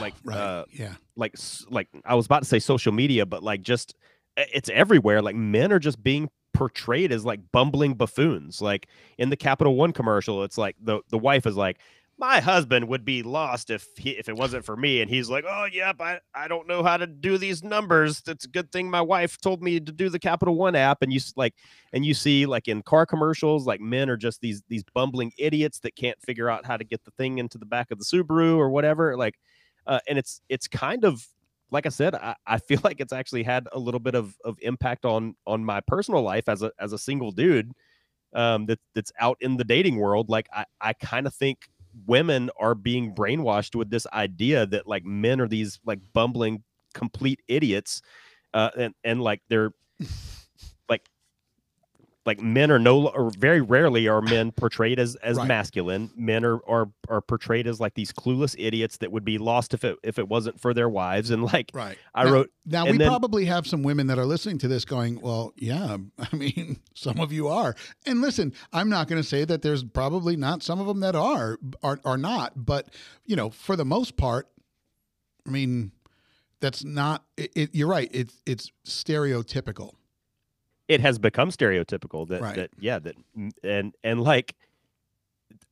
[0.00, 0.36] like right.
[0.36, 0.94] uh, yeah.
[1.16, 1.36] like
[1.70, 3.94] like I was about to say social media, but like just
[4.36, 5.22] it's everywhere.
[5.22, 8.60] Like men are just being portrayed as like bumbling buffoons.
[8.60, 11.78] Like in the Capital One commercial, it's like the the wife is like,
[12.22, 15.44] "My husband would be lost if he if it wasn't for me," and he's like,
[15.48, 18.22] "Oh yep, I I don't know how to do these numbers.
[18.28, 21.12] It's a good thing my wife told me to do the Capital One app." And
[21.12, 21.54] you like
[21.92, 25.80] and you see like in car commercials, like men are just these these bumbling idiots
[25.80, 28.56] that can't figure out how to get the thing into the back of the Subaru
[28.56, 29.16] or whatever.
[29.16, 29.34] Like
[29.86, 31.26] uh, and it's it's kind of
[31.72, 34.58] like I said, I, I feel like it's actually had a little bit of, of
[34.62, 37.72] impact on on my personal life as a as a single dude
[38.34, 40.28] um, that that's out in the dating world.
[40.28, 41.68] Like I I kind of think
[42.06, 46.62] women are being brainwashed with this idea that like men are these like bumbling
[46.94, 48.02] complete idiots,
[48.54, 49.72] uh, and and like they're
[52.24, 55.48] like men are no or very rarely are men portrayed as as Right.
[55.48, 59.74] masculine men are, are are portrayed as like these clueless idiots that would be lost
[59.74, 61.98] if it if it wasn't for their wives and like Right.
[62.14, 64.84] i Now- wrote Now we then- probably have some women that are listening to this
[64.84, 67.74] going, "Well, yeah, I mean, some of you are."
[68.06, 71.16] And listen, I'm not going to say that there's probably not some of them that
[71.16, 72.88] are are are not, but
[73.26, 74.48] you know, for the most part,
[75.46, 75.90] I mean,
[76.60, 77.24] that's not.
[77.36, 78.08] It, it, you're right.
[78.12, 79.94] It's it's stereotypical.
[80.92, 82.56] It has become stereotypical that Right.
[82.56, 83.14] that yeah that
[83.64, 84.54] and and like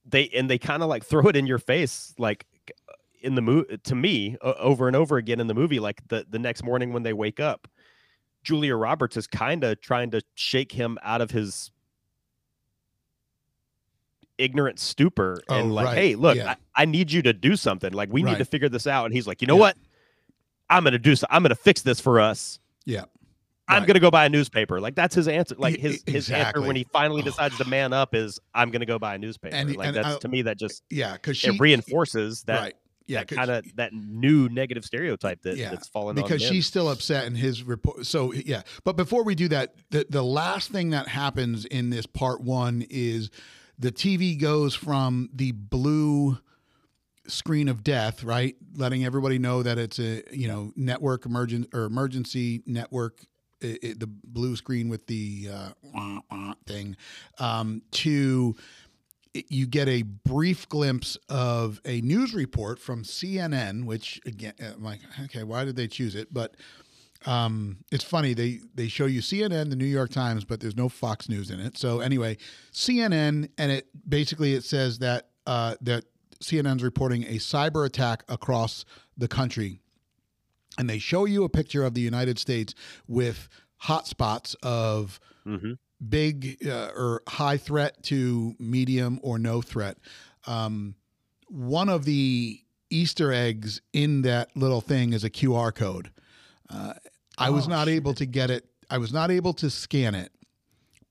[0.04, 2.46] they and they kind of like throw it in your face like
[2.88, 6.00] uh, in the movie to me o- over and over again in the movie like
[6.09, 7.68] the the next morning when they wake up
[8.42, 11.70] julia roberts is kind of trying to shake him out of his
[14.38, 15.98] ignorant stupor Oh, and like right.
[15.98, 16.54] hey look Yeah.
[16.74, 19.12] I, I need you to do something like we need to figure this out and
[19.14, 19.61] he's like you know Yeah.
[19.61, 19.76] what
[20.70, 23.04] i'm gonna do so i'm gonna fix this for us Yeah.
[23.70, 23.87] I'm Right.
[23.87, 24.80] gonna go buy a newspaper.
[24.80, 25.54] Like that's his answer.
[25.59, 28.87] Like his e- his answer when he finally decides to man up is I'm gonna
[28.87, 29.54] go buy a newspaper.
[29.54, 32.61] And- like and that's I- to me that just Yeah, because she it reinforces that
[32.61, 32.74] right.
[33.06, 37.26] Yeah, kind of that new negative stereotype that, Yeah, that's fallen because she's still upset
[37.26, 38.06] in his report.
[38.06, 42.06] So yeah, but before we do that, the the last thing that happens in this
[42.06, 43.30] part one is
[43.78, 46.38] the TV goes from the blue
[47.26, 51.85] screen of death, right, letting everybody know that it's a you know network emergent or
[51.85, 53.24] emergency network.
[53.62, 56.96] I i- the blue screen with the uh, wah, wah thing
[57.38, 58.55] um, to
[59.35, 64.73] it- you get a brief glimpse of a news report from CNN, which again, uh,
[64.75, 66.33] I'm like, okay, why did they choose it?
[66.35, 66.57] But
[67.27, 70.88] um, it's funny they they show you CNN, the New York Times, but there's no
[70.88, 71.77] Fox News in it.
[71.77, 72.38] So anyway,
[72.73, 76.05] CNN, and it basically it says that uh, that
[76.42, 78.87] CNN's reporting a cyber attack across
[79.18, 79.83] the country,
[80.81, 82.75] and they show you a picture of the United States
[83.07, 83.49] with
[83.85, 85.77] hotspots of Mhm.
[86.09, 89.99] big uh, or high threat to medium or no threat.
[90.47, 90.95] Um,
[91.49, 96.11] one of the Easter eggs in that little thing is a QR code.
[96.71, 96.95] Uh,
[97.37, 98.64] I was Oh, not able to get it.
[98.88, 100.33] I was not able to scan it,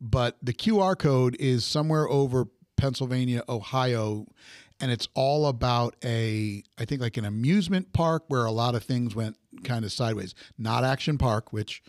[0.02, 4.26] but the QR code is somewhere over Pennsylvania, Ohio,
[4.80, 8.84] and it's all about a I think like an amusement park where a lot of
[8.84, 10.36] things went kind of sideways.
[10.58, 11.82] Not Action Park, which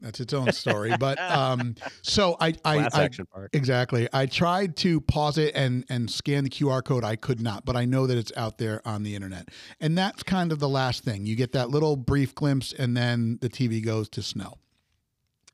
[0.00, 0.94] that's its own story.
[1.00, 3.50] but um, so I I, Class I action park.
[3.52, 7.04] exactly I tried to pause it and and scan the QR code.
[7.04, 9.48] I could not, but I know that it's out there on the internet,
[9.80, 11.26] and that's kind of the last thing.
[11.26, 14.58] You get that little brief glimpse, and then the TV goes to snow.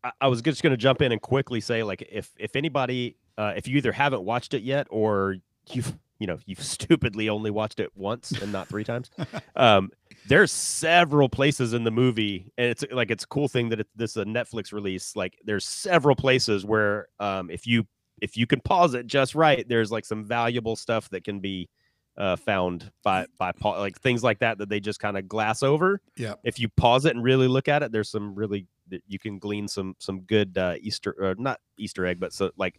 [0.04, 3.16] I, I was just going to jump in and quickly say, like, if if anybody,
[3.38, 5.36] uh, if you either haven't watched it yet or
[5.70, 9.10] you've you know you've stupidly only watched it once and not three times,
[9.56, 9.90] um,
[10.28, 13.88] there's several places in the movie, and it's like it's a cool thing that it,
[13.96, 15.16] this is a Netflix release.
[15.16, 17.84] Like, there's several places where um, if you
[18.20, 21.68] if you can pause it just right, there's like some valuable stuff that can be
[22.16, 25.62] uh, found by by pa- like things like that that they just kind of glass
[25.62, 26.34] over Yeah.
[26.44, 28.66] if you pause it and really look at it, there's some really
[29.08, 32.78] you can glean some some good uh, Easter uh, not Easter egg, but so like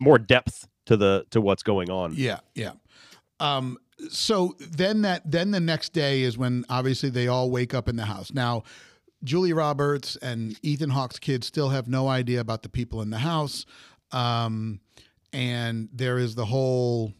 [0.00, 2.14] more depth to the to what's going on.
[2.14, 2.72] Yeah, yeah.
[3.40, 3.78] Um,
[4.10, 7.96] so then that then the next day is when obviously they all wake up in
[7.96, 8.32] the house.
[8.32, 8.64] Now,
[9.22, 13.18] Julie Roberts and Ethan Hawke's kids still have no idea about the people in the
[13.18, 13.66] house,
[14.12, 14.80] um,
[15.32, 17.12] and there is the whole,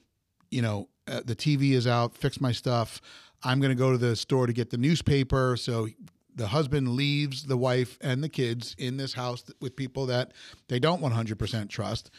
[0.50, 2.16] you know, uh, the TV is out.
[2.16, 3.02] Fix my stuff.
[3.44, 5.56] I'm going to go to the store to get the newspaper.
[5.56, 5.88] So
[6.34, 10.32] the husband leaves the wife and the kids in this house with people that
[10.68, 12.10] they don't 100% trust.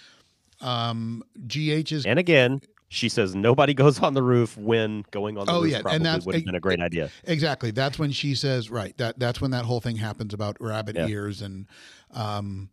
[0.62, 5.46] Um, GH is And again, she says nobody goes on the roof when going on
[5.46, 7.10] the Oh, roof yeah, and probably that's- would have been a great idea.
[7.26, 7.72] Exactly.
[7.72, 8.98] That's when she says, right.
[8.98, 11.08] That that's when that whole thing happens about rabbit Yeah.
[11.08, 11.68] ears and
[12.12, 12.70] um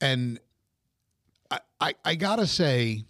[0.00, 0.40] and
[1.50, 3.04] I, I I gotta say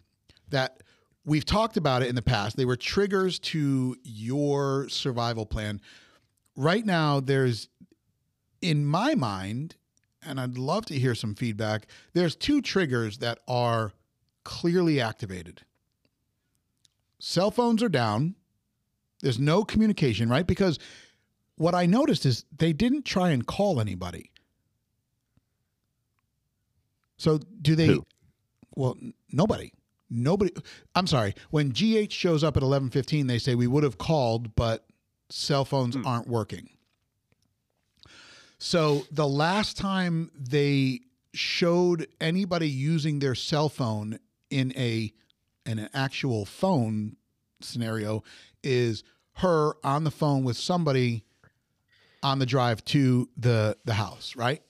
[0.51, 0.83] that
[1.25, 2.57] we've talked about it in the past.
[2.57, 5.81] They were triggers to your survival plan.
[6.57, 7.69] Right now, there's,
[8.61, 9.77] in my mind,
[10.23, 13.93] and I'd love to hear some feedback, there's two triggers that are
[14.44, 15.62] clearly activated.
[17.18, 18.35] Cell phones are down.
[19.20, 20.46] There's no communication, right?
[20.46, 20.78] Because
[21.57, 24.31] what I noticed is they didn't try and call anybody.
[27.16, 27.87] So do they?
[27.87, 28.05] Who?
[28.74, 28.96] Well,
[29.31, 29.72] nobody.
[30.11, 30.52] Nobody.
[30.94, 31.35] I'm sorry.
[31.50, 34.87] When GH shows up at 11:15, they say we would have called, but
[35.31, 36.07] cell phones Hmm.
[36.07, 36.68] aren't working.
[38.59, 41.00] So the last time they
[41.33, 44.18] showed anybody using their cell phone
[44.53, 45.12] in a
[45.67, 47.17] in an actual phone
[47.61, 48.23] scenario
[48.62, 49.03] is
[49.37, 51.25] her on the phone with somebody
[52.23, 54.62] on the drive to the the house, right?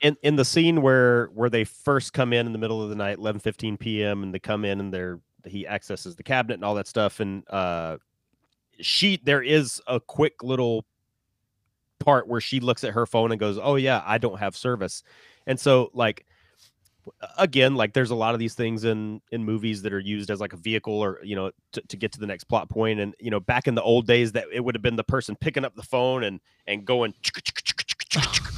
[0.00, 2.94] in in the scene where where they first come in in the middle of the
[2.94, 6.64] night 11 15 p.m and they come in and they're he accesses the cabinet and
[6.64, 7.96] all that stuff and uh
[8.80, 10.84] she there is a quick little
[11.98, 15.02] part where she looks at her phone and goes oh yeah i don't have service
[15.46, 16.26] and so like
[17.38, 20.40] again like there's a lot of these things in in movies that are used as
[20.40, 23.14] like a vehicle or you know to, to get to the next plot point and
[23.18, 25.64] you know back in the old days that it would have been the person picking
[25.64, 27.14] up the phone and and going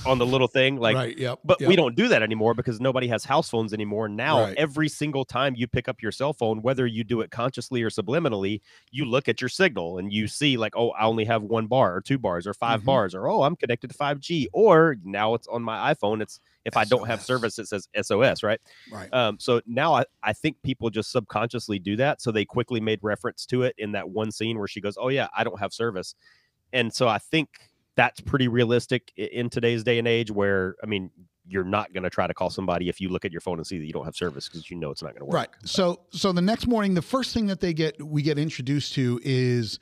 [0.07, 1.19] on the little thing like right.
[1.19, 1.41] Yep.
[1.45, 1.69] but yep.
[1.69, 4.09] we don't do that anymore because nobody has house phones anymore.
[4.09, 4.57] Now, Right.
[4.57, 7.91] every single time you pick up your cell phone, whether you do it consciously or
[7.91, 11.67] subliminally, you look at your signal and you see, like, oh, I only have one
[11.67, 12.85] bar or two bars or 5 Mhm.
[12.85, 14.47] bars, or oh, I'm connected to 5G.
[14.53, 16.23] Or now it's on my iPhone.
[16.23, 18.61] It's if I don't have service, it says SOS, right?
[18.93, 19.13] Right.
[19.13, 22.21] Um, so now I, I think people just subconsciously do that.
[22.21, 25.09] So they quickly made reference to it in that one scene where she goes, Oh,
[25.09, 26.15] yeah, I don't have service.
[26.73, 27.49] And so I think
[27.97, 31.11] that's pretty realistic in today's day and age where, I mean,
[31.47, 33.67] you're not going to try to call somebody if you look at your phone and
[33.67, 35.35] see that you don't have service because you know it's not going to work.
[35.35, 35.49] Right.
[35.65, 39.21] So so the next morning, the first thing that they get we get introduced to
[39.25, 39.81] is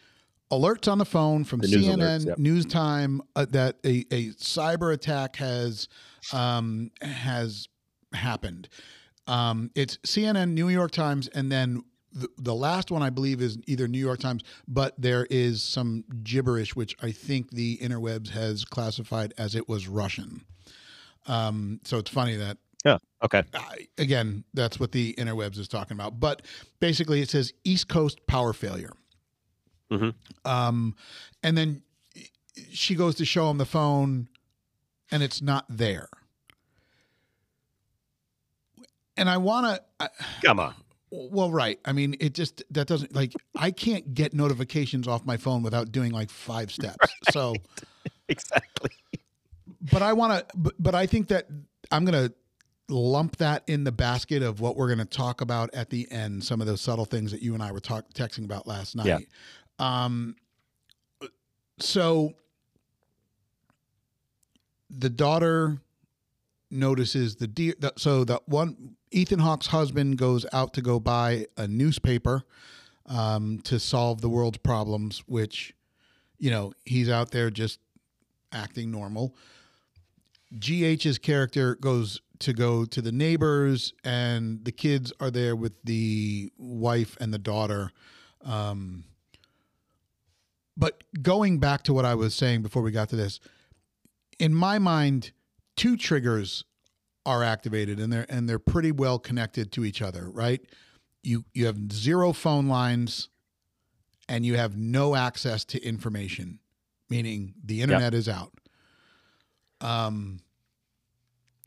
[0.51, 2.39] alerts on the phone from The news CNN alerts, yep.
[2.39, 5.89] News Time uh, that a, a cyber attack has
[6.33, 7.69] um, has
[8.13, 8.69] happened.
[9.27, 13.59] Um, it's CNN, New York Times, and then the, the last one I believe is
[13.67, 18.65] either New York Times, but there is some gibberish which I think the interwebs has
[18.65, 20.43] classified as it was Russian.
[21.27, 22.99] Um, so it's funny that Yeah.
[23.23, 23.43] Okay.
[23.53, 26.19] I- again, that's what the interwebs is talking about.
[26.21, 26.43] But
[26.81, 28.93] basically, it says East Coast power failure.
[29.91, 30.15] Mhm.
[30.45, 30.95] Um,
[31.43, 31.83] and then
[32.71, 34.29] she goes to show him the phone,
[35.11, 36.09] and it's not there.
[39.19, 40.11] And I want to.
[40.43, 40.75] Come on.
[41.11, 41.79] Well, right.
[41.85, 45.91] I mean, it just that doesn't like I can't get notifications off my phone without
[45.93, 46.97] doing like five steps.
[47.31, 47.55] So,
[48.29, 48.91] Exactly.
[49.91, 50.57] but I want to.
[50.57, 51.47] But, but I think that
[51.91, 52.31] I'm gonna
[52.89, 56.43] lump that in the basket of what we're going to talk about at the end.
[56.43, 59.07] Some of those subtle things that you and I were talk, texting about last night.
[59.07, 59.19] Yeah.
[59.79, 60.37] Um.
[61.81, 62.35] So
[64.91, 65.79] the daughter
[66.71, 67.75] notices the deer.
[67.79, 72.43] The, so that one Ethan Hawke's husband goes out to go buy a newspaper
[73.07, 75.75] um, to solve the world's problems, which
[76.39, 77.81] you know he's out there just
[78.53, 79.35] acting normal.
[80.59, 86.51] GH's character goes to go to the neighbors, and the kids are there with the
[86.57, 87.91] wife and the daughter.
[88.45, 89.05] Um,
[90.77, 93.41] but going back to what I was saying before we got to this,
[94.39, 95.33] in my mind,
[95.77, 96.65] two triggers
[97.29, 100.63] are activated, and they're and they're pretty well connected to each other, right?
[101.23, 103.29] You you have zero phone lines,
[104.31, 106.59] and you have no access to information,
[107.11, 108.53] meaning the internet is out.
[109.83, 110.41] Um,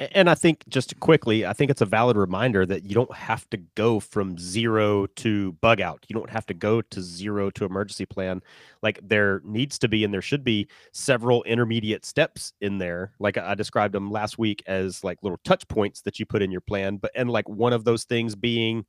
[0.02, 3.48] And I think just quickly, I think it's a valid reminder that you don't have
[3.52, 6.04] to go from zero to bug out.
[6.08, 8.42] You don't have to go to zero to emergency plan.
[8.82, 13.12] Like there needs to be, and there should be several intermediate steps in there.
[13.20, 16.50] Like I described them last week as like little touch points that you put in
[16.50, 16.98] your plan.
[16.98, 18.86] But and like one of those things being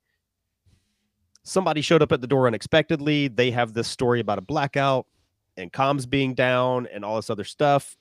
[1.43, 3.27] somebody showed up at the door unexpectedly.
[3.27, 5.05] They have this story about a blackout
[5.57, 7.97] and comms being down and all this other stuff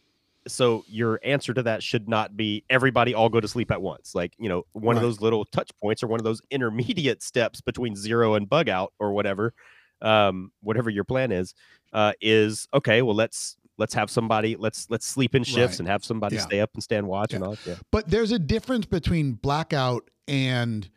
[0.49, 4.15] so your answer to that should not be everybody all go to sleep at once
[4.15, 7.61] like you know one of those little touch points or one of those intermediate steps
[7.61, 9.55] between zero and bug out or whatever
[10.01, 11.55] um whatever your plan is
[11.93, 15.81] uh is okay well let's let's have somebody let's let's sleep in shifts Right.
[15.81, 16.43] and have somebody Yeah.
[16.43, 17.49] stay up and stand watch and Yeah.
[17.49, 20.89] all yeah But there's a difference between blackout and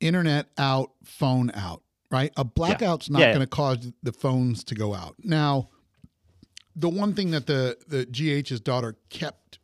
[0.00, 2.32] internet out, phone out, right?
[2.36, 5.14] A blackout's not going to cause the phones to go out.
[5.22, 5.68] Now,
[6.80, 9.58] the one thing that the the GH's daughter kept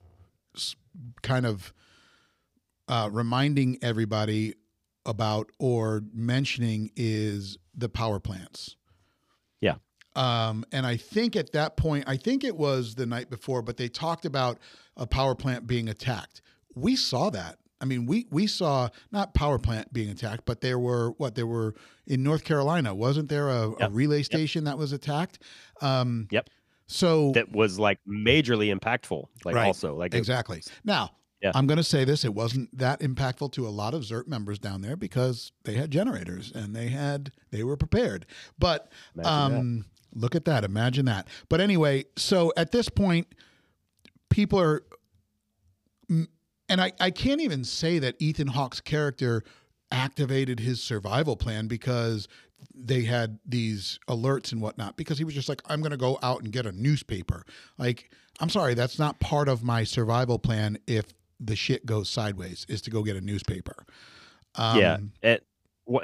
[1.23, 1.73] kind of
[2.89, 4.55] uh, reminding everybody
[5.05, 8.77] about or mentioning is the power plants.
[9.61, 9.77] Yeah.
[10.15, 13.77] Um, and I think at that point, I think it was the night before, but
[13.77, 14.59] they talked about
[14.97, 16.41] a power plant being attacked.
[16.75, 17.59] We saw that.
[17.81, 21.47] I mean, we we saw not power plant being attacked, but there were what there
[21.47, 21.75] were
[22.07, 22.95] in North Carolina.
[22.95, 23.79] Wasn't there a, Yep.
[23.81, 25.39] a relay station that was attacked?
[25.83, 26.49] Um, Yep.
[26.87, 29.27] So that was like majorly impactful.
[29.45, 29.67] Like Right.
[29.67, 30.63] also like it- Exactly.
[30.85, 31.13] Now,
[31.43, 31.53] Yeah.
[31.55, 34.59] I'm going to say this: it wasn't that impactful to a lot of ZERT members
[34.59, 38.25] down there because they had generators and they had they were prepared.
[38.59, 38.91] But
[39.25, 39.85] um,
[40.15, 40.65] look at that!
[40.65, 41.29] Imagine that.
[41.49, 43.27] But anyway, so at this point,
[44.31, 44.83] people are,
[46.09, 49.43] and I I can't even say that Ethan Hawke's character
[49.93, 52.29] activated his survival plan because
[52.77, 56.19] they had these alerts and whatnot because he was just like i'm going to go
[56.23, 57.45] out and get a newspaper
[57.79, 58.11] like
[58.41, 61.07] i'm sorry that's not part of my survival plan if
[61.41, 63.87] the shit goes sideways is to go get a newspaper
[64.57, 64.99] um, yeah.
[65.25, 65.37] Wh-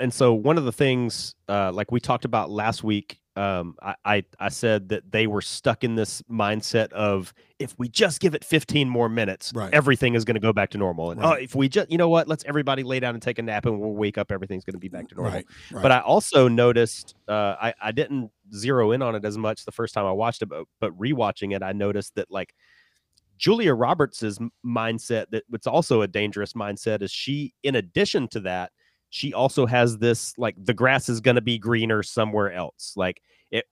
[0.00, 3.94] and so one of the things, uh, like we talked about last week, um, I,
[4.04, 8.34] I I said that they were stuck in this mindset of if we just give
[8.34, 9.72] it 15 more minutes, Right.
[9.72, 11.10] everything is going to go back to normal.
[11.12, 11.42] And oh, Right.
[11.42, 13.80] if we just, you know what, let's everybody lay down and take a nap, and
[13.80, 15.32] we'll wake up, everything's going to be back to normal.
[15.34, 15.46] right.
[15.82, 19.72] But I also noticed, uh, I I didn't zero in on it as much the
[19.72, 22.54] first time I watched it, but but rewatching it, I noticed that like
[23.38, 28.72] Julia Roberts's mindset that it's also a dangerous mindset is she, in addition to that,
[29.14, 32.94] she also has this like the grass is going to be greener somewhere else.
[32.96, 33.66] Like it,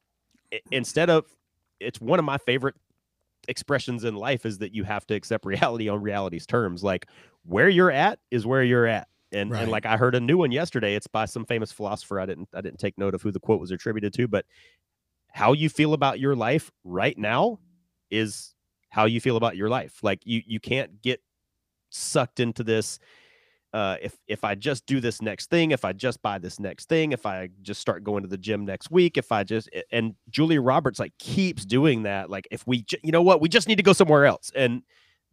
[0.51, 1.24] it instead of
[1.80, 2.74] it's one of my favorite
[3.49, 6.84] expressions in life is that you have to accept reality on reality's terms.
[6.84, 7.07] Like
[7.47, 9.09] where you're at is where you're at.
[9.32, 9.62] And, Right.
[9.62, 10.95] and like I heard a new one yesterday.
[10.95, 12.20] It's by some famous philosopher.
[12.20, 14.45] I didn't I didn't take note of who the quote was attributed to, but
[15.32, 17.61] how you feel about your life right now
[18.11, 18.55] is
[18.91, 20.01] how you feel about your life.
[20.03, 21.22] Like you you can't get
[21.88, 22.99] sucked into this
[23.73, 26.89] uh if if I just do this next thing, if I just buy this next
[26.89, 30.14] thing, if I just start going to the gym next week, if I just and
[30.31, 33.77] Julia Roberts like keeps doing that like if we you know what, we just need
[33.77, 34.51] to go somewhere else.
[34.55, 34.83] And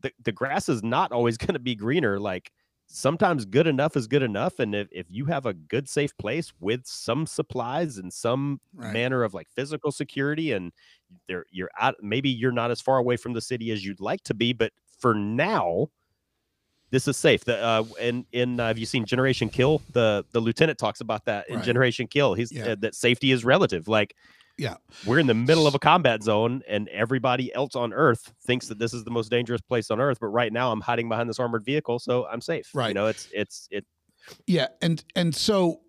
[0.01, 2.51] the the grass is not always going to be greener like
[2.89, 6.53] sometimes good enough is good enough and if, if you have a good safe place
[6.61, 8.91] with some supplies and some Right.
[8.93, 10.71] manner of like physical security and
[11.27, 14.23] there you're out maybe you're not as far away from the city as you'd like
[14.23, 15.87] to be but for now
[16.91, 20.39] this is safe the uh in in uh, have you seen generation kill the the
[20.39, 21.65] lieutenant talks about that in Right.
[21.65, 22.69] generation kill he's Yeah.
[22.69, 24.15] uh, that safety is relative like
[24.57, 24.75] Yeah.
[25.05, 28.79] we're in the middle of a combat zone and everybody else on earth thinks that
[28.79, 31.39] this is the most dangerous place on earth but right now i'm hiding behind this
[31.39, 32.89] armored vehicle so i'm safe Right.
[32.89, 33.85] you know it's it's it
[34.45, 35.81] Yeah, and and so,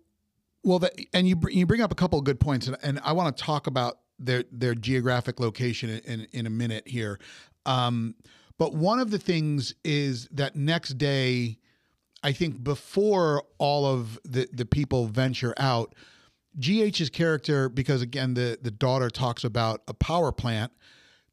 [0.63, 2.99] well, that and you br- you bring up a couple of good points, and, and
[3.03, 7.19] I want to talk about their their geographic location in in, in a minute here.
[7.65, 8.15] Um,
[8.59, 11.57] but one of the things is that next day,
[12.21, 15.95] I think before all of the the people venture out,
[16.59, 20.71] GH's character, because again the the daughter talks about a power plant.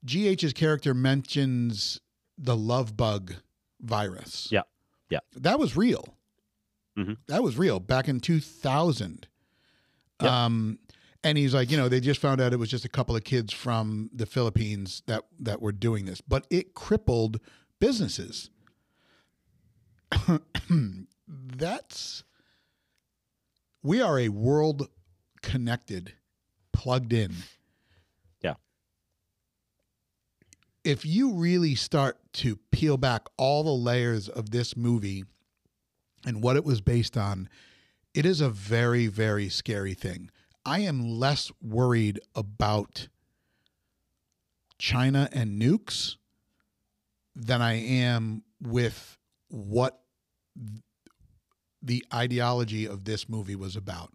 [0.07, 2.01] GH's character mentions
[2.39, 3.35] the love bug
[3.81, 4.49] virus.
[4.51, 4.63] Yeah.
[5.11, 5.21] Yeah.
[5.35, 6.17] That was real.
[6.97, 7.17] Mhm.
[7.27, 9.27] That was real back in 2000.
[10.23, 10.31] Yep.
[10.31, 10.79] Um,
[11.27, 13.25] and he's like, you know, they just found out it was just a couple of
[13.25, 17.41] kids from the Philippines that that were doing this, but it crippled
[17.81, 18.51] businesses.
[21.29, 22.23] That's
[23.83, 24.89] we are a world
[25.43, 26.13] connected,
[26.73, 27.35] plugged in.
[28.41, 28.55] Yeah.
[30.85, 35.25] If you really start to peel back all the layers of this movie
[36.25, 37.49] and what it was based on,
[38.15, 40.31] it is a very, very scary thing.
[40.67, 43.07] I am less worried about
[44.79, 46.17] China and nukes
[47.37, 49.17] than I am with
[49.49, 50.01] what
[51.81, 54.13] the ideology of this movie was about.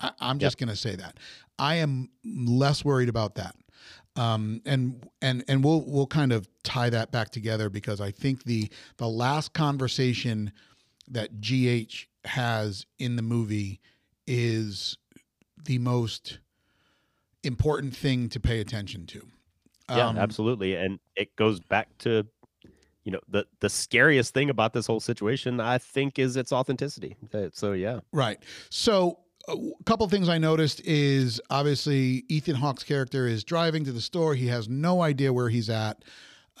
[0.00, 1.18] I, I'm just going to say that.
[1.58, 3.54] I am less worried about that,
[4.16, 8.44] um, and and and we'll we'll kind of tie that back together because I think
[8.44, 10.52] the the last conversation
[11.08, 13.80] that GH has in the movie
[14.26, 14.96] is
[15.64, 16.38] the most
[17.42, 19.26] important thing to pay attention to.
[19.88, 22.26] yeah Um, absolutely and it goes back to
[23.04, 27.16] you know the the scariest thing about this whole situation i think is its authenticity
[27.32, 28.38] Uh, so yeah Right.
[28.68, 29.56] So a
[29.86, 34.34] couple things I noticed is obviously Ethan Hawke's character is driving to the store.
[34.34, 36.04] He has no idea where he's at.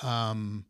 [0.02, 0.64] Um,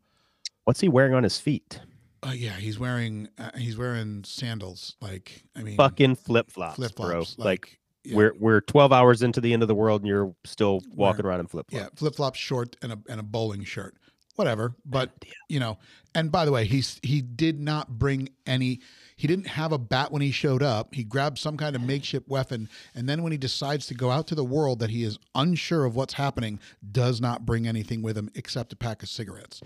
[0.65, 1.79] what's he wearing on his feet
[2.23, 4.95] uh, yeah, he's wearing uh, he's wearing sandals.
[5.01, 7.39] Like I mean, fucking flip-flops, flip bro flops.
[7.39, 10.81] like, yeah, we're we're 12 hours into the end of the world and you're still
[10.93, 13.95] walking around in flip-flops yeah, flip flops, short, and a and a bowling shirt.
[14.35, 14.75] Whatever.
[14.85, 15.11] But
[15.49, 15.77] you know,
[16.15, 18.79] and by the way, he's he did not bring any.
[19.17, 20.95] He didn't have a bat when he showed up.
[20.95, 24.27] He grabbed some kind of makeshift weapon, and then when he decides to go out
[24.27, 26.59] to the world that he is unsure of what's happening,
[26.91, 29.61] does not bring anything with him except a pack of cigarettes.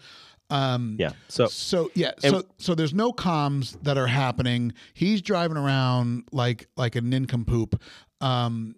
[0.50, 1.12] Um, yeah.
[1.28, 2.12] So so yeah.
[2.20, 4.74] So so there's no comms that are happening.
[4.94, 7.82] He's driving around like like a nincompoop.
[8.22, 8.76] Um,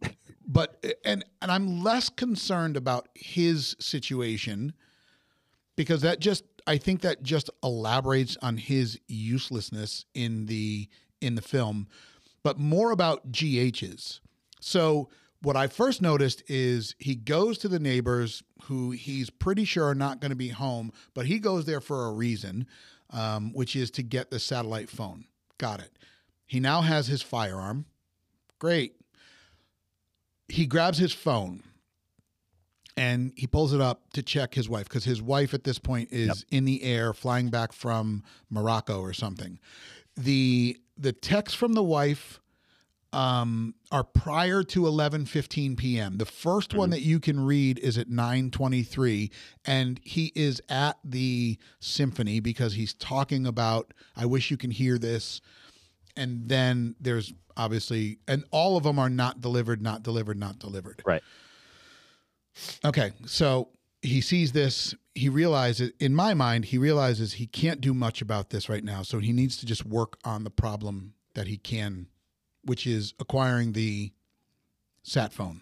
[0.48, 4.74] but and and I'm less concerned about his situation
[5.76, 10.90] because that just I think that just elaborates on his uselessness in the
[11.22, 11.88] in the film,
[12.44, 14.22] but more about GH's.
[14.60, 15.10] So
[15.42, 19.96] what I first noticed is he goes to the neighbors who he's pretty sure are
[19.96, 22.68] not going to be home, but he goes there for a reason,
[23.12, 25.26] um, which is to get the satellite phone.
[25.58, 25.92] Got it.
[26.46, 27.86] He now has his firearm.
[28.60, 28.96] Great.
[30.50, 31.64] He grabs his phone
[32.96, 36.10] and he pulls it up to check his wife because his wife at this point
[36.12, 36.38] is Yep.
[36.52, 39.60] in the air flying back from Morocco or something.
[40.16, 42.40] The the text from the wife
[43.14, 46.18] um, are prior to 11:15 p.m.
[46.18, 49.32] The 1st one that you can read is at 9:23
[49.66, 54.98] and he is at the symphony because he's talking about I wish you can hear
[54.98, 55.40] this
[56.16, 61.02] and then there's obviously and all of them are not delivered not delivered not delivered.
[61.06, 61.24] right.
[62.86, 63.70] Okay, so
[64.02, 64.96] he sees this.
[65.16, 69.02] He realizes, in my mind, he realizes he can't do much about this right now.
[69.02, 72.08] So he needs to just work on the problem that he can,
[72.64, 74.12] which is acquiring the
[75.04, 75.62] sat phone.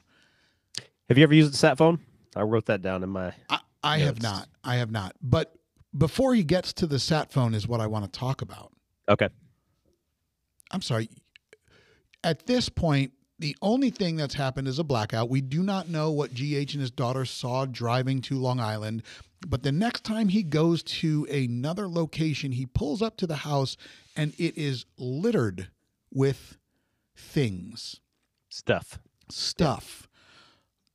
[1.10, 2.00] Have you ever used the sat phone?
[2.36, 3.34] I wrote that down in my.
[3.50, 4.50] I, I have not.
[4.64, 5.16] I have not.
[5.22, 5.56] But
[5.98, 8.72] before he gets to the sat phone, is what I want to talk about.
[9.08, 9.30] Okay.
[10.72, 11.10] I'm sorry.
[12.26, 15.30] At this point, the only thing that's happened is a blackout.
[15.30, 19.04] We do not know what GH and his daughter saw driving to Long Island.
[19.48, 23.78] But the next time he goes to another location, he pulls up to the house
[24.16, 25.70] and it is littered
[26.12, 26.58] with
[27.16, 28.02] things,
[28.50, 28.98] Stuff.
[29.30, 30.08] stuff.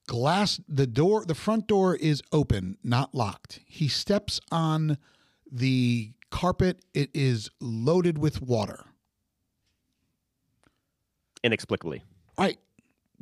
[0.08, 3.60] Glass, the door, the front door is open, not locked.
[3.66, 4.98] He steps on
[5.52, 8.86] the carpet, it is loaded with water.
[11.44, 12.02] Inexplicably.
[12.38, 12.58] Right.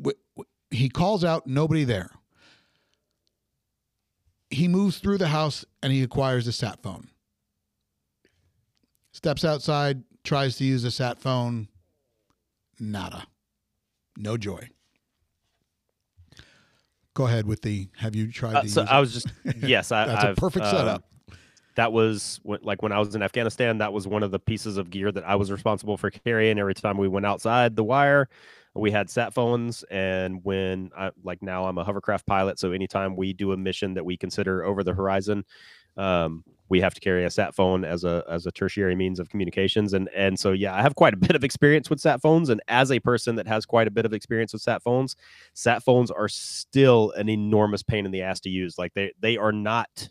[0.01, 2.11] W- w- He calls out, nobody there.
[4.51, 7.09] He moves through the house and he acquires a sat phone.
[9.13, 11.69] Steps outside, tries to use a sat phone.
[12.81, 13.27] Nada.
[14.17, 14.69] No joy.
[17.15, 19.91] Go ahead with the have you tried Uh, to so I was just yes.
[19.91, 21.05] I, That's a I've, perfect uh, setup.
[21.79, 23.79] That was like when I was in Afghanistan.
[23.79, 26.75] That was one of the pieces of gear that I was responsible for carrying every
[26.75, 28.29] time we went outside the wire.
[28.75, 33.15] We had sat phones, and when I like now I'm a hovercraft pilot, so anytime
[33.15, 35.45] we do a mission that we consider over the horizon,
[35.97, 39.29] um, we have to carry a sat phone as a as a tertiary means of
[39.29, 39.93] communications.
[39.93, 42.61] And and so yeah, I have quite a bit of experience with sat phones, and
[42.67, 45.15] as a person that has quite a bit of experience with sat phones,
[45.55, 48.79] sat phones are still an enormous pain in the ass to use.
[48.79, 50.09] Like they they are not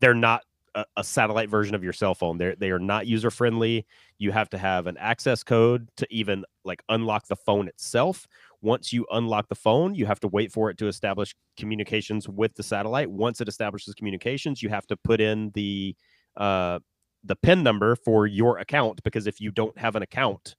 [0.00, 0.42] they're not
[0.74, 2.38] a, a satellite version of your cell phone.
[2.38, 3.86] They're they are not user friendly.
[4.18, 8.26] You have to have an access code to even like unlock the phone itself.
[8.62, 12.54] Once you unlock the phone, you have to wait for it to establish communications with
[12.54, 13.10] the satellite.
[13.10, 15.94] Once it establishes communications, you have to put in the
[16.36, 16.78] uh,
[17.24, 20.56] the PIN number for your account because if you don't have an account,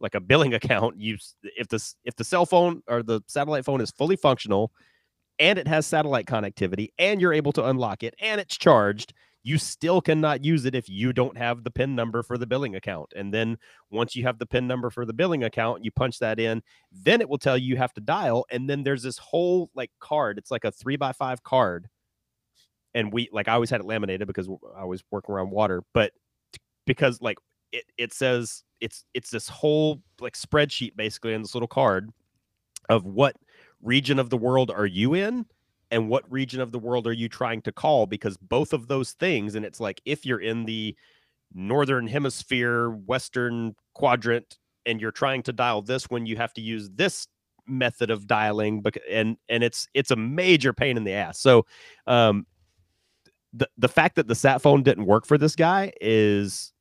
[0.00, 3.80] like a billing account, you if this if the cell phone or the satellite phone
[3.80, 4.72] is fully functional
[5.38, 9.12] and it has satellite connectivity and you're able to unlock it and it's charged,
[9.48, 12.76] you still cannot use it if you don't have the PIN number for the billing
[12.76, 13.14] account.
[13.16, 13.56] And then
[13.90, 17.22] once you have the PIN number for the billing account, you punch that in, then
[17.22, 18.44] it will tell you you have to dial.
[18.50, 20.36] And then there's this whole like card.
[20.36, 21.88] It's like a three by five card.
[22.92, 26.12] And we like I always had it laminated because I was working around water, but
[26.86, 27.38] because like
[27.72, 32.10] it it says it's it's this whole like spreadsheet basically on this little card
[32.90, 33.34] of what
[33.80, 35.46] region of the world are you in
[35.90, 38.06] and what region of the world are you trying to call?
[38.06, 40.96] Because both of those things and it's like if you're in the
[41.54, 46.90] northern hemisphere western quadrant and you're trying to dial this when you have to use
[46.94, 47.26] this
[47.66, 51.38] method of dialing and and it's it's a major pain in the ass.
[51.38, 51.66] So
[52.06, 52.46] um
[53.52, 56.72] the the fact that the sat phone didn't work for this guy is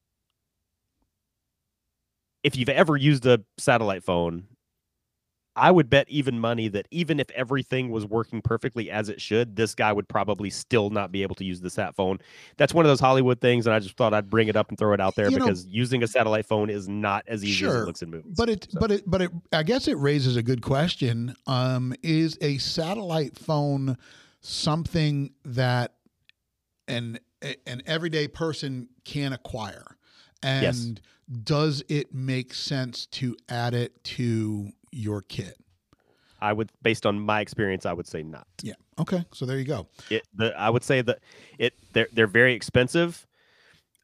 [2.44, 4.46] if you've ever used a satellite phone
[5.58, 9.56] I would bet even money that even if everything was working perfectly as it should,
[9.56, 12.20] this guy would probably still not be able to use the sat phone.
[12.58, 14.78] That's one of those Hollywood things, and I just thought I'd bring it up and
[14.78, 17.66] throw it out there You know- because using a satellite phone is not as easy
[17.66, 18.34] as Sure, it looks in movies.
[18.38, 19.32] But it, So- but it, but it.
[19.52, 21.36] I guess it raises a good question.
[21.48, 23.98] Um, is a satellite phone
[24.42, 25.94] something that
[26.88, 27.20] an
[27.68, 29.98] an everyday person can acquire?
[30.42, 31.44] And Yes.
[31.44, 35.58] does it make sense to add it to your kit?
[36.40, 38.48] I would, based on my experience, I would say not.
[38.62, 38.76] Yeah.
[39.00, 39.26] Okay.
[39.34, 39.88] So there you go.
[40.10, 41.20] It, the, I would say that
[41.58, 43.26] it they're they're very expensive.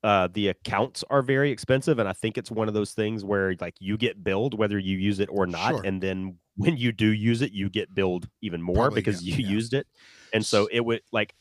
[0.04, 3.56] Uh, the accounts are very expensive, and I think it's one of those things where
[3.62, 5.82] like you get billed whether you use it or not, Sure.
[5.86, 9.36] and then when you do use it, you get billed even more Probably, because yeah,
[9.36, 9.50] you yeah.
[9.52, 9.88] used it,
[10.34, 11.34] and so it would like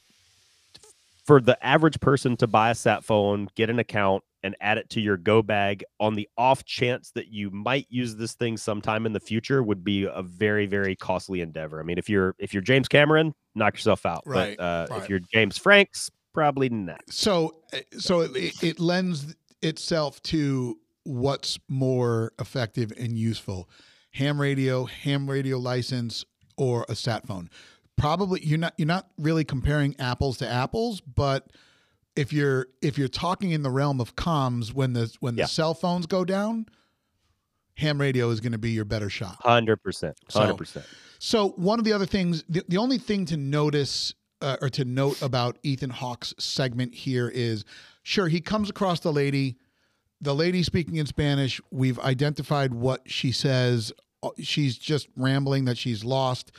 [1.25, 4.91] for the average person to buy a sat phone, get an account, and add it
[4.91, 9.07] to your go bag on the off chance that you might use this thing sometime
[9.07, 11.81] in the future would be a very very costly endeavor.
[11.81, 14.23] I mean, if you're if you're James Cameron, knock yourself out.
[14.27, 15.03] Right, But uh, right.
[15.03, 17.03] if you're James Franks, probably not.
[17.09, 23.69] So, uh, so it, it lends itself to what's more effective and useful:
[24.13, 26.25] ham radio, ham radio license,
[26.57, 27.49] or a sat phone.
[27.97, 31.51] Probably you're not you're not really comparing apples to apples, but
[32.17, 35.45] if you're if you're talking in the realm of comms, when the when Yeah.
[35.45, 36.67] the cell phones go down,
[37.77, 39.37] ham radio is going to be your better shot.
[39.41, 40.17] Hundred percent.
[40.29, 40.87] So- Hundred percent.
[41.19, 44.85] So one of the other things, the, the only thing to notice uh, or to
[44.85, 47.65] note about Ethan Hawke's segment here is,
[48.03, 49.57] sure, he comes across the lady,
[50.21, 51.61] the lady speaking in Spanish.
[51.71, 53.93] We've identified what she says.
[54.21, 56.51] Uh, She's just rambling that she's lost,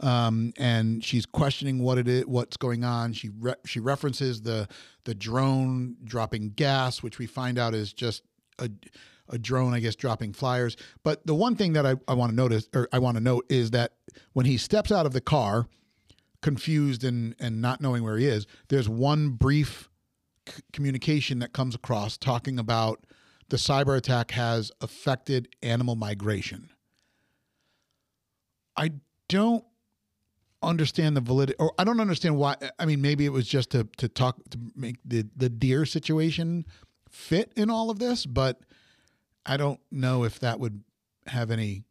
[0.00, 3.12] um, and she's questioning what it is, what's going on.
[3.12, 4.68] She re- she references the
[5.04, 8.22] the drone dropping gas, which we find out is just
[8.58, 8.70] a
[9.28, 10.76] a drone, I guess, dropping flyers.
[11.02, 13.46] But the one thing that I, I want to notice or I want to note
[13.48, 13.92] is that
[14.34, 15.66] when he steps out of the car,
[16.42, 19.88] confused and and not knowing where he is, there's one brief
[20.48, 23.04] c- communication that comes across talking about
[23.48, 26.70] the cyber attack has affected animal migration.
[28.76, 28.92] I
[29.28, 29.64] don't
[30.66, 33.84] understand the validity or I don't understand why I mean maybe it was just to
[33.98, 36.66] to talk to make the the deer situation
[37.10, 38.60] fit in all of this, but
[39.44, 40.82] I don't know if that would
[41.26, 41.84] have any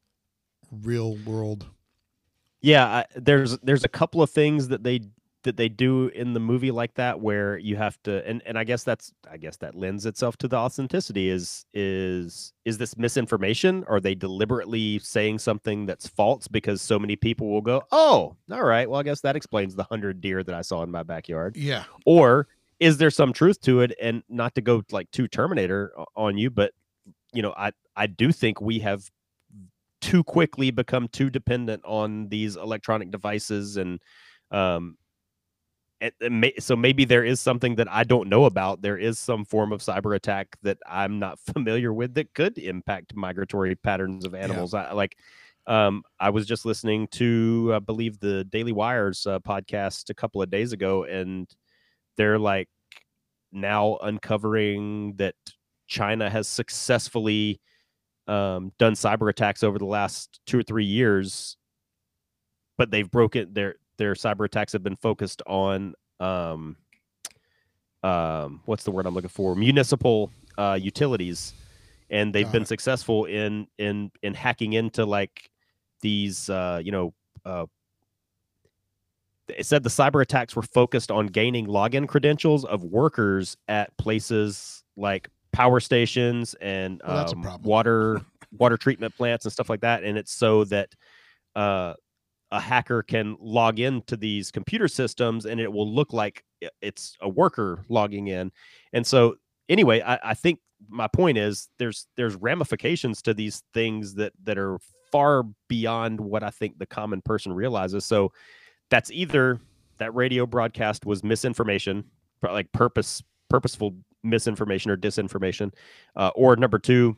[0.71, 1.65] real world.
[2.61, 5.01] Yeah, I, there's there's a couple of things that they
[5.46, 8.64] that they do in the movie like that where you have to and and I
[8.64, 13.84] guess that's I guess that lends itself to the authenticity is is is this misinformation?
[13.88, 18.64] Are they deliberately saying something that's false because so many people will go oh all
[18.64, 21.56] right well I guess that explains the 100 deer that I saw in my backyard.
[21.58, 21.86] Yeah.
[22.06, 22.48] or
[22.80, 23.93] is there some truth to it?
[24.02, 26.74] And not to go like too terminator on you but
[27.34, 29.10] you know i i do think we have
[30.02, 34.00] too quickly become too dependent on these electronic devices and
[34.52, 34.98] um
[36.22, 38.82] may, so maybe there is something that i don't know about.
[38.82, 43.16] There is some form of cyber attack that i'm not familiar with that could impact
[43.16, 44.74] migratory patterns of animals.
[44.74, 45.18] I, like
[45.68, 50.41] um, I was just listening to, I believe, the Daily Wire's uh, podcast a couple
[50.41, 51.49] of days ago, and
[52.18, 52.70] they're like
[53.51, 55.36] now uncovering that
[55.88, 57.60] China has successfully
[58.28, 61.58] um, done cyber attacks over the last two or three years,
[62.78, 66.78] but they've broken their their cyber attacks have been focused on um,
[68.04, 69.56] um, what's the word I'm looking for?
[69.56, 71.54] Municipal uh, utilities,
[72.10, 72.68] and they've Got been it.
[72.68, 75.50] successful in in in hacking into like
[76.02, 77.14] these uh, you know
[77.46, 77.66] uh,
[79.48, 84.84] it said the cyber attacks were focused on gaining login credentials of workers at places
[84.96, 88.22] like power stations and Well, um, water
[88.58, 90.89] water treatment plants and stuff like that and it's so that
[91.56, 91.93] uh,
[92.56, 96.45] a hacker can log into these computer systems and it will look like
[96.82, 98.49] it's a worker logging in.
[98.93, 99.36] And so
[99.68, 104.58] anyway I, I think my point is there's there's ramifications to these things that that
[104.58, 104.78] are
[105.12, 108.06] far beyond what i think the common person realizes.
[108.06, 108.32] So
[108.89, 109.60] that's either
[109.97, 112.06] that radio broadcast was misinformation
[112.41, 115.74] like purpose purposeful misinformation or disinformation
[116.16, 117.18] uh, or number two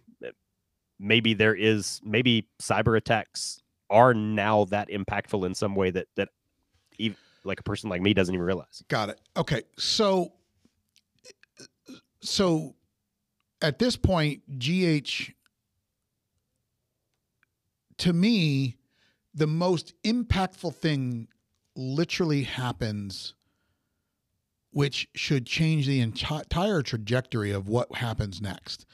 [0.99, 6.29] maybe there is maybe cyber attacks are now that impactful in some way that that
[6.97, 9.21] even like a person like me doesn't even realize Got it.
[9.35, 9.63] Okay.
[9.77, 10.33] So,
[12.21, 12.75] so
[13.61, 15.31] at this point, GH,
[17.99, 18.77] to me,
[19.33, 21.27] the most impactful thing
[21.75, 23.33] literally happens,
[24.71, 28.85] which should change the entire trajectory of what happens next.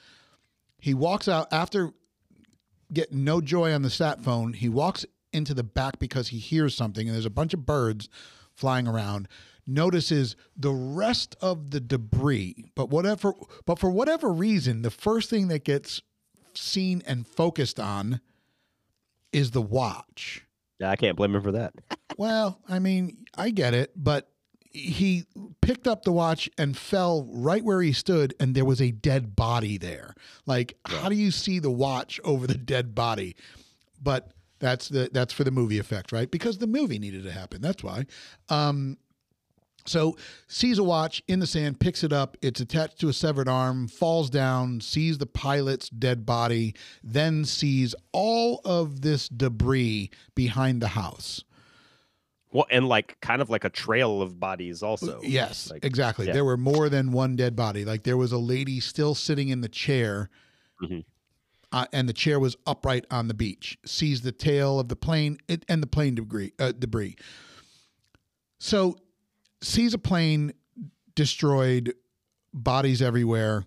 [0.79, 1.91] He walks out after
[2.93, 4.53] getting no joy on the sat phone.
[4.53, 8.07] He walks into the back because he hears something, and there's a bunch of birds
[8.53, 9.27] flying around.
[9.65, 13.33] Notices the rest of the debris, but whatever,
[13.65, 16.01] but for whatever reason, the first thing that gets
[16.53, 18.19] seen and focused on
[19.31, 20.45] is the watch.
[20.79, 21.73] yeah i can't blame him for that
[22.17, 24.29] Well, I mean, I get it, but
[24.73, 25.25] he
[25.61, 29.35] picked up the watch and fell right where he stood and there was a dead
[29.35, 30.15] body there.
[30.45, 30.97] Like yeah.
[30.97, 33.35] how do you see the watch over the dead body?
[34.01, 36.29] But that's the that's for the movie effect right?
[36.29, 38.05] Because the movie needed to happen that's why.
[38.49, 38.97] Um
[39.85, 40.17] so
[40.47, 43.87] sees a watch in the sand picks it up it's attached to a severed arm
[43.87, 50.87] falls down sees the pilot's dead body then sees all of this debris behind the
[50.87, 51.43] house
[52.53, 55.19] well, and like kind of like a trail of bodies, also.
[55.23, 56.27] Yes, like, exactly.
[56.27, 56.33] Yeah.
[56.33, 57.83] There were more than one dead body.
[57.83, 60.29] Like there was a lady still sitting in the chair,
[60.81, 60.99] mm-hmm.
[61.71, 63.79] uh, and the chair was upright on the beach.
[63.85, 66.53] Sees the tail of the plane it, and the plane debris.
[66.59, 67.15] Uh, debris.
[68.59, 68.97] So,
[69.61, 70.53] sees a plane
[71.15, 71.95] destroyed,
[72.53, 73.65] bodies everywhere,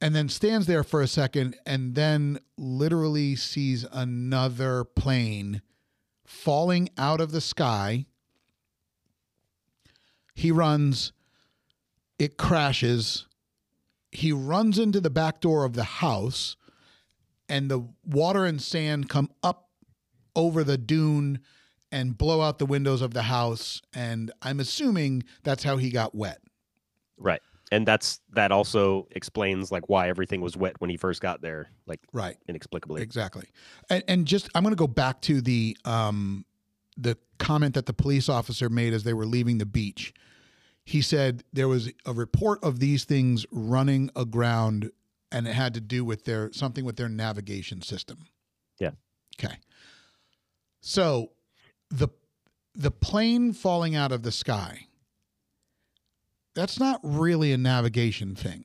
[0.00, 5.60] and then stands there for a second, and then literally sees another plane
[6.34, 8.06] falling out of the sky.
[10.34, 11.12] He runs,
[12.18, 13.26] it crashes.
[14.10, 16.56] He runs into the back door of the house,
[17.48, 19.68] and the water and sand come up
[20.36, 21.40] over the dune
[21.92, 23.80] and blow out the windows of the house.
[23.94, 26.40] And I'm assuming that's how he got wet.
[27.16, 27.40] Right
[27.74, 31.70] and that's that also explains like why everything was wet when he first got there
[31.86, 32.36] like right.
[32.48, 33.02] inexplicably.
[33.02, 33.46] Exactly.
[33.90, 36.44] And, and just i'm going to go back to the um
[36.96, 40.14] the comment that the police officer made as they were leaving the beach.
[40.84, 44.92] He said there was a report of these things running aground
[45.32, 48.26] and it had to do with their something with their navigation system.
[48.78, 48.92] Yeah.
[49.36, 49.56] Okay.
[50.80, 51.32] So
[51.90, 52.08] the
[52.74, 54.86] the plane falling out of the sky
[56.54, 58.64] that's not really a navigation thing.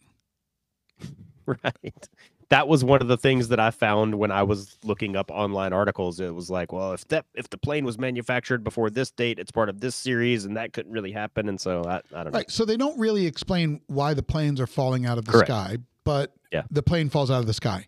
[1.45, 2.09] right.
[2.49, 5.71] That was one of the things that I found when I was looking up online
[5.71, 6.19] articles.
[6.19, 9.51] It was like, well, if that if the plane was manufactured before this date, it's
[9.51, 11.47] part of this series, and that couldn't really happen.
[11.47, 12.39] And so I, I don't know.
[12.39, 12.49] Right.
[12.49, 15.47] So they don't really explain why the planes are falling out of the Correct.
[15.47, 16.63] sky, but yeah.
[16.71, 17.85] the plane falls out of the sky.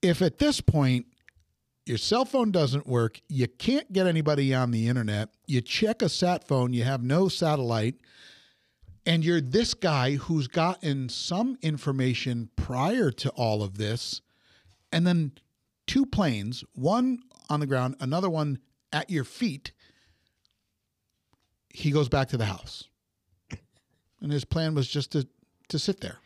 [0.00, 1.06] If at this point
[1.84, 6.08] your cell phone doesn't work, you can't get anybody on the internet, you check a
[6.08, 7.96] sat phone, you have no satellite,
[9.04, 14.20] and you're this guy who's gotten some information prior to all of this,
[14.92, 15.32] and then
[15.86, 18.58] two planes, one on the ground, another one
[18.92, 19.72] at your feet.
[21.68, 22.88] He goes back to the house,
[24.20, 25.26] and his plan was just to
[25.68, 26.18] to sit there.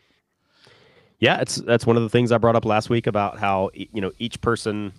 [1.19, 4.01] Yeah, it's that's one of the things I brought up last week about how you
[4.01, 4.93] know each person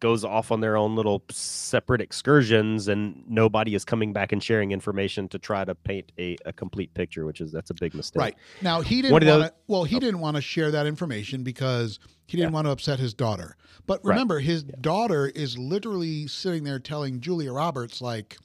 [0.00, 4.72] goes off on their own little separate excursions and nobody is coming back and sharing
[4.72, 8.20] information to try to paint a, a complete picture which is that's a big mistake
[8.20, 10.00] right now he didn't want to well he oh.
[10.00, 12.54] didn't want to share that information because he didn't yeah.
[12.54, 14.44] want to upset his daughter but remember right.
[14.44, 14.74] his yeah.
[14.80, 18.36] daughter is literally sitting there telling julia roberts like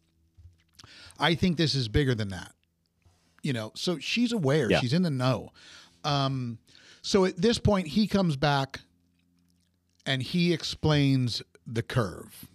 [1.20, 2.54] i think this is bigger than that
[3.44, 4.80] you know so she's aware yeah.
[4.80, 5.50] she's in the know
[6.06, 6.58] um,
[7.02, 8.80] so at this point he comes back
[10.10, 12.48] and he explains the curve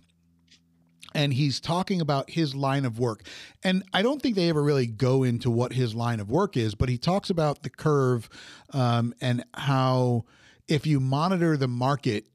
[1.14, 3.22] and he's talking about his line of work.
[3.62, 6.74] And I don't think they ever really go into what his line of work is,
[6.74, 8.28] but he talks about the curve
[8.72, 10.24] um, and how
[10.66, 12.26] if you monitor the market,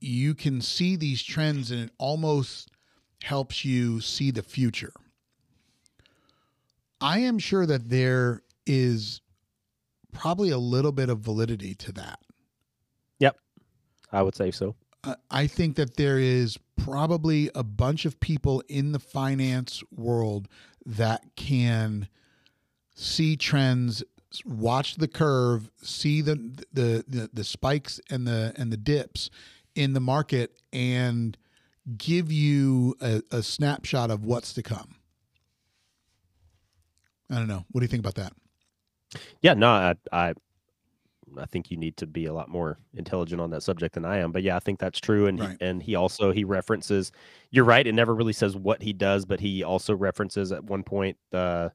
[0.00, 2.70] you can see these trends and it almost
[3.24, 4.92] helps you see the future.
[7.00, 9.20] I am sure that there is
[10.12, 12.19] probably a little bit of validity to that.
[14.12, 14.74] I would say so.
[15.30, 20.46] I think that there is probably a bunch of people in the finance world
[20.84, 22.08] that can
[22.94, 24.02] see trends,
[24.44, 26.34] watch the curve, see the
[26.72, 29.30] the the, the spikes and the and the dips
[29.74, 31.38] in the market, and
[31.96, 34.96] give you a, a snapshot of what's to come.
[37.30, 37.64] I don't know.
[37.70, 38.32] What do you think about that?
[39.40, 40.34] Yeah, no, I, I
[41.38, 44.18] I think you need to be a lot more intelligent on that subject than I
[44.18, 44.32] am.
[44.32, 45.26] But yeah, I think that's true.
[45.26, 45.56] And right.
[45.58, 47.12] he, and he also he references.
[47.50, 47.86] You're right.
[47.86, 51.70] It never really says what he does, but he also references at one point uh,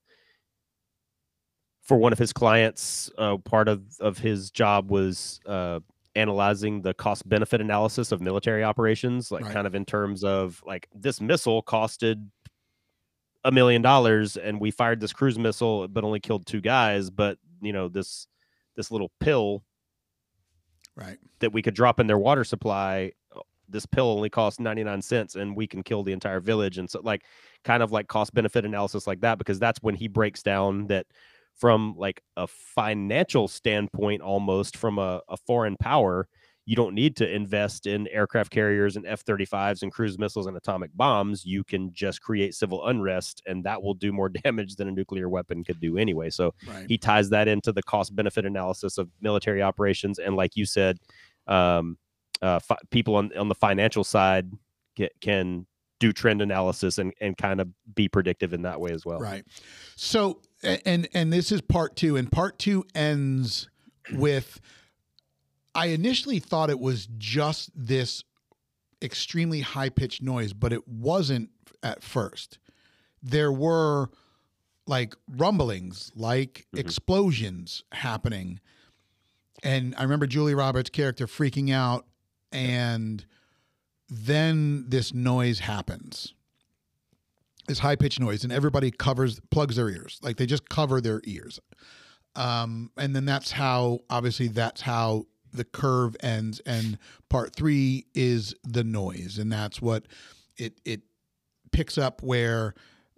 [1.81, 3.09] for one of his clients.
[3.17, 5.79] Uh, part of of his job was uh,
[6.15, 9.53] analyzing the cost benefit analysis of military operations, like right.
[9.53, 12.29] kind of in terms of like this missile costed
[13.45, 17.37] a million dollars and we fired this cruise missile but only killed two guys but
[17.61, 18.25] you know this
[18.75, 19.63] this little pill
[20.95, 21.17] right.
[21.39, 23.11] that we could drop in their water supply
[23.69, 26.77] this pill only costs 99 cents and we can kill the entire village.
[26.77, 27.23] And so like
[27.63, 31.07] kind of like cost benefit analysis like that because that's when he breaks down that
[31.55, 36.27] from like a financial standpoint almost from a, a foreign power
[36.67, 40.89] you don't need to invest in aircraft carriers and F-35s and cruise missiles and atomic
[40.95, 41.45] bombs.
[41.45, 45.29] You can just create civil unrest, and that will do more damage than a nuclear
[45.29, 46.29] weapon could do anyway.
[46.29, 46.85] So Right.
[46.89, 50.97] he ties that into the cost benefit analysis of military operations, and like you said,
[51.47, 51.97] um,
[52.41, 54.51] uh, fi- people on on the financial side
[54.95, 55.65] get, can
[55.99, 59.19] do trend analysis and and kind of be predictive in that way as well.
[59.19, 59.45] Right.
[59.95, 63.69] So and and this is part 2 and part 2 ends
[64.13, 64.59] with
[65.75, 68.23] I initially thought it was just this
[69.01, 71.49] extremely high pitched noise, but it wasn't
[71.83, 72.57] at first.
[73.21, 74.09] There were
[74.87, 76.79] like rumblings, like Mhm.
[76.79, 78.59] explosions happening.
[79.63, 82.07] And I remember Julie Roberts' character freaking out
[82.51, 83.25] and
[84.07, 86.33] then this noise happens
[87.67, 91.19] this high pitched noise, and everybody covers plugs their ears, like they just cover their
[91.23, 91.59] ears.
[92.35, 96.97] Um, and then that's how obviously that's how the curve ends, and
[97.29, 100.05] part three is the noise, and that's what
[100.57, 101.01] it it
[101.71, 102.73] picks up where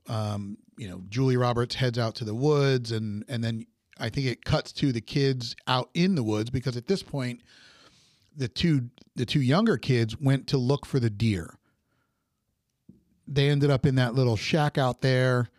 [0.07, 3.65] um, you know Julie Roberts heads out to the woods, and and then
[3.99, 7.41] I think it cuts to the kids out in the woods because at this point
[8.35, 11.57] the two the two younger kids went to look for the deer
[13.27, 15.49] they ended up in that little shack out there.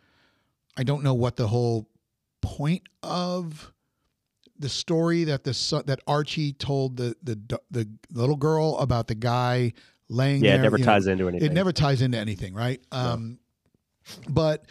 [0.77, 1.89] I don't know what the whole
[2.41, 3.73] point of
[4.59, 9.15] the story that the son, that Archie told the, the the little girl about the
[9.15, 9.73] guy
[10.09, 10.61] laying Yeah, there.
[10.61, 11.51] it never you know, ties into anything.
[11.51, 12.81] it never ties into anything, right?
[12.93, 13.39] Um,
[14.29, 14.71] But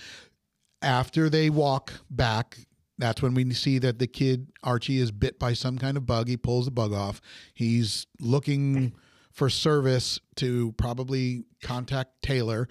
[0.81, 2.57] after they walk back,
[2.97, 6.27] that's when we see that the kid Archie is bit by some kind of bug.
[6.27, 7.21] He pulls the bug off.
[7.53, 8.93] He's looking
[9.31, 12.67] for service to probably contact Taylor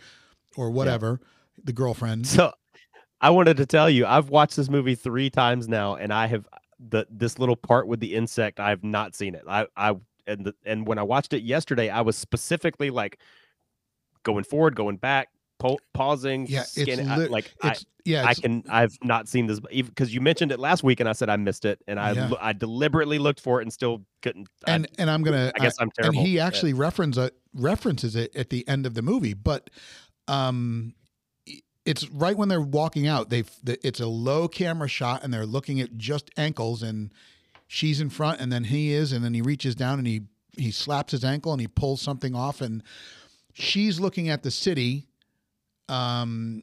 [0.57, 1.21] or whatever,
[1.63, 2.27] the girlfriend.
[2.27, 2.53] So
[3.21, 6.49] I wanted to tell you, I've watched this movie three times now, and I have
[6.79, 8.61] the this little part with the insect.
[8.61, 9.45] I have not seen it.
[9.49, 9.95] I I
[10.27, 13.19] and the, and when I watched it yesterday, I was specifically like
[14.25, 17.09] going forward, going back, po- pausing, Yeah, scanning.
[17.09, 20.53] I- lit- like I, It's yeah, I can I've not seen this because you mentioned
[20.53, 22.31] it last week, and I said I missed it, and I Yeah.
[22.41, 24.49] I deliberately looked for it and still couldn't.
[24.67, 25.53] I- and and I'm gonna.
[25.55, 26.19] I, guess I'm terrible.
[26.19, 29.71] and he actually reference it, references it at the end of the movie but
[30.29, 30.93] um
[31.87, 35.81] it's right when they're walking out they it's a low camera shot and they're looking
[35.81, 37.13] at just ankles and
[37.67, 40.23] she's in front and then he is and then he reaches down and he
[40.59, 42.83] he slaps his ankle and he pulls something off and
[43.55, 45.07] she's looking at the city
[45.89, 46.63] um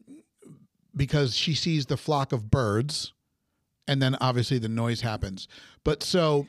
[0.95, 3.13] because she sees the flock of birds
[3.87, 5.47] and then obviously the noise happens.
[5.83, 6.47] But so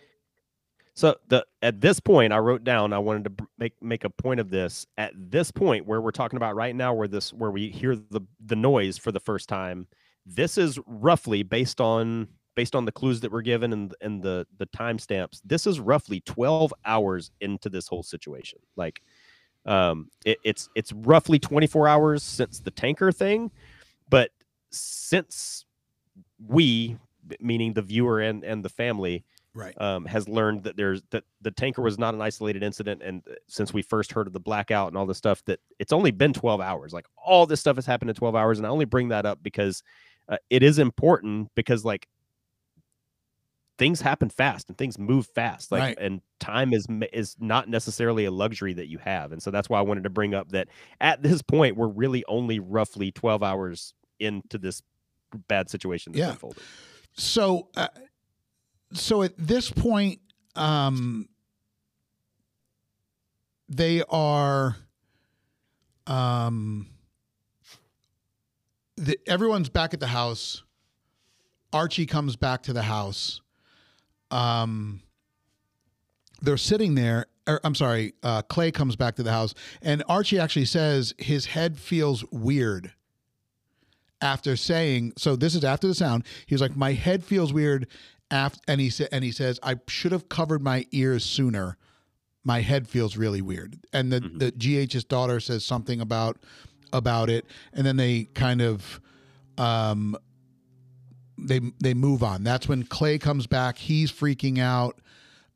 [0.95, 2.93] So the at this point, I wrote down.
[2.93, 4.87] I wanted to make make a point of this.
[4.97, 8.21] At this point, where we're talking about right now, where this where we hear the
[8.47, 9.89] the noise for the first time,
[10.25, 14.47] this is roughly based on based on the clues that were given and and the
[14.59, 15.41] the timestamps.
[15.45, 18.61] This is roughly twelve hours into this whole situation.
[18.77, 19.03] Like,
[19.67, 23.51] um, it, it's it's roughly twenty four hours since the tanker thing,
[24.09, 24.31] but
[24.71, 25.65] since
[26.47, 26.99] we,
[27.41, 29.25] meaning the viewer and and the family,
[29.55, 33.23] right um, has learned that there's that the tanker was not an isolated incident, and
[33.31, 36.11] uh, since we first heard of the blackout and all this stuff, that it's only
[36.11, 36.93] been 12 hours.
[36.93, 39.43] Like all this stuff has happened in 12 hours, and I only bring that up
[39.43, 39.83] because
[40.29, 42.09] uh, it is important because like
[43.77, 45.99] things happen fast and things move fast, like Right.
[46.01, 49.79] and time is is not necessarily a luxury that you have, and so that's why
[49.79, 50.69] I wanted to bring up that
[51.01, 54.81] at this point we're really only roughly 12 hours into this
[55.49, 56.31] bad situation that's Yeah.
[56.31, 56.63] unfolded.
[57.15, 57.89] so uh,
[58.95, 60.21] so at this point
[60.57, 61.29] um
[63.69, 64.77] they are
[66.07, 66.87] um
[68.97, 70.63] the, everyone's back at the house.
[71.73, 73.41] Archie comes back to the house.
[74.31, 75.03] Um
[76.45, 80.39] they're sitting there or, i'm sorry uh, clay comes back to the house and archie
[80.39, 82.93] actually says his head feels weird
[84.21, 87.87] after saying so this is after the sound he was like my head feels weird
[88.35, 91.77] after and he said and he says i should have covered my ears sooner.
[92.47, 93.79] My head feels really weird.
[93.93, 94.39] And the Mhm.
[94.39, 96.39] the gh's daughter says something about
[96.93, 99.01] about it and then they kind of
[99.57, 100.17] um
[101.39, 102.45] they they move on.
[102.45, 103.79] That's when clay comes back.
[103.79, 105.01] He's freaking out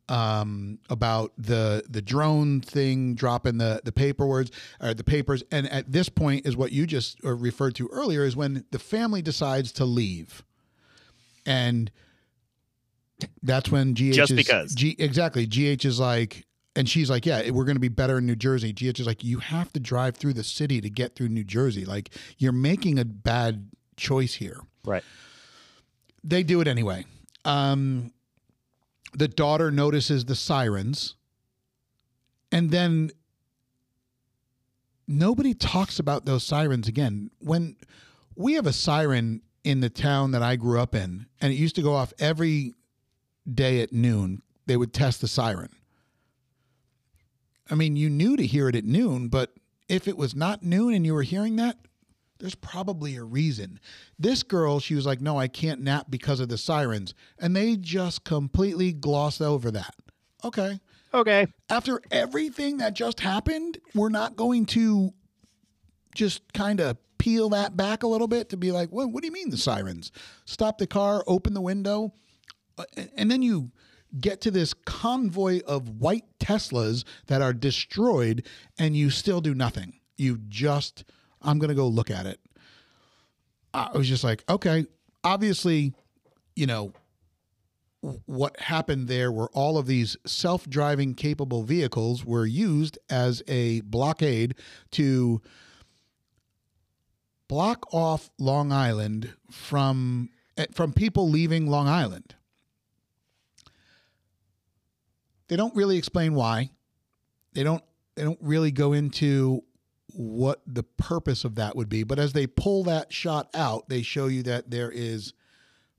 [0.09, 4.49] um, about the the drone thing dropping the the paperwork
[4.81, 5.43] or the papers.
[5.53, 8.79] And at this point is what you just uh, referred to earlier is when the
[8.79, 10.43] family decides to leave.
[11.45, 11.91] And
[13.43, 14.75] that's when GH Just is, because.
[14.75, 16.47] G, exactly GH is like
[16.77, 19.25] and she's like yeah we're going to be better in New Jersey GH is like
[19.25, 22.99] you have to drive through the city to get through New Jersey like you're making
[22.99, 25.03] a bad choice here Right.
[26.23, 27.05] they do it anyway.
[27.45, 28.13] Um,
[29.15, 31.17] the daughter notices the sirens
[32.53, 33.11] and then
[35.07, 37.31] nobody talks about those sirens again.
[37.41, 37.77] When
[38.37, 41.75] we have a siren in the town that I grew up in, and it used
[41.77, 42.75] to go off every
[43.55, 45.71] day at noon, they would test the siren.
[47.71, 49.55] I mean, you knew to hear it at noon, but
[49.89, 51.77] if it was not noon and you were hearing that,
[52.39, 53.81] there's probably a reason.
[54.19, 57.15] This girl, she was like, No, I can't nap because of the sirens.
[57.39, 59.95] And they just completely glossed over that.
[60.45, 60.79] Okay.
[61.13, 61.47] Okay.
[61.69, 65.13] After everything that just happened, we're not going to
[66.15, 69.27] just kind of peel that back a little bit to be like, what, what do
[69.27, 70.13] you mean the sirens?
[70.45, 72.13] Stop the car, open the window.
[72.79, 72.85] Uh,
[73.17, 73.71] and then you
[74.21, 78.47] get to this convoy of white Teslas that are destroyed,
[78.79, 80.01] and you still do nothing.
[80.17, 81.05] You just,
[81.43, 82.41] I'm going to go look at it.
[83.75, 84.87] I was just like, okay,
[85.23, 85.93] obviously,
[86.57, 86.93] you know,
[88.27, 94.55] what happened there were all of these self-driving capable vehicles were used as a blockade
[94.93, 95.43] to
[97.49, 102.37] block off Long Island from eh, from people leaving Long Island.
[105.49, 106.71] They don't really explain why.
[107.55, 107.83] They don't
[108.15, 109.63] they don't really go into
[110.15, 114.03] what the purpose of that would be, but as they pull that shot out, they
[114.03, 115.33] show you that there is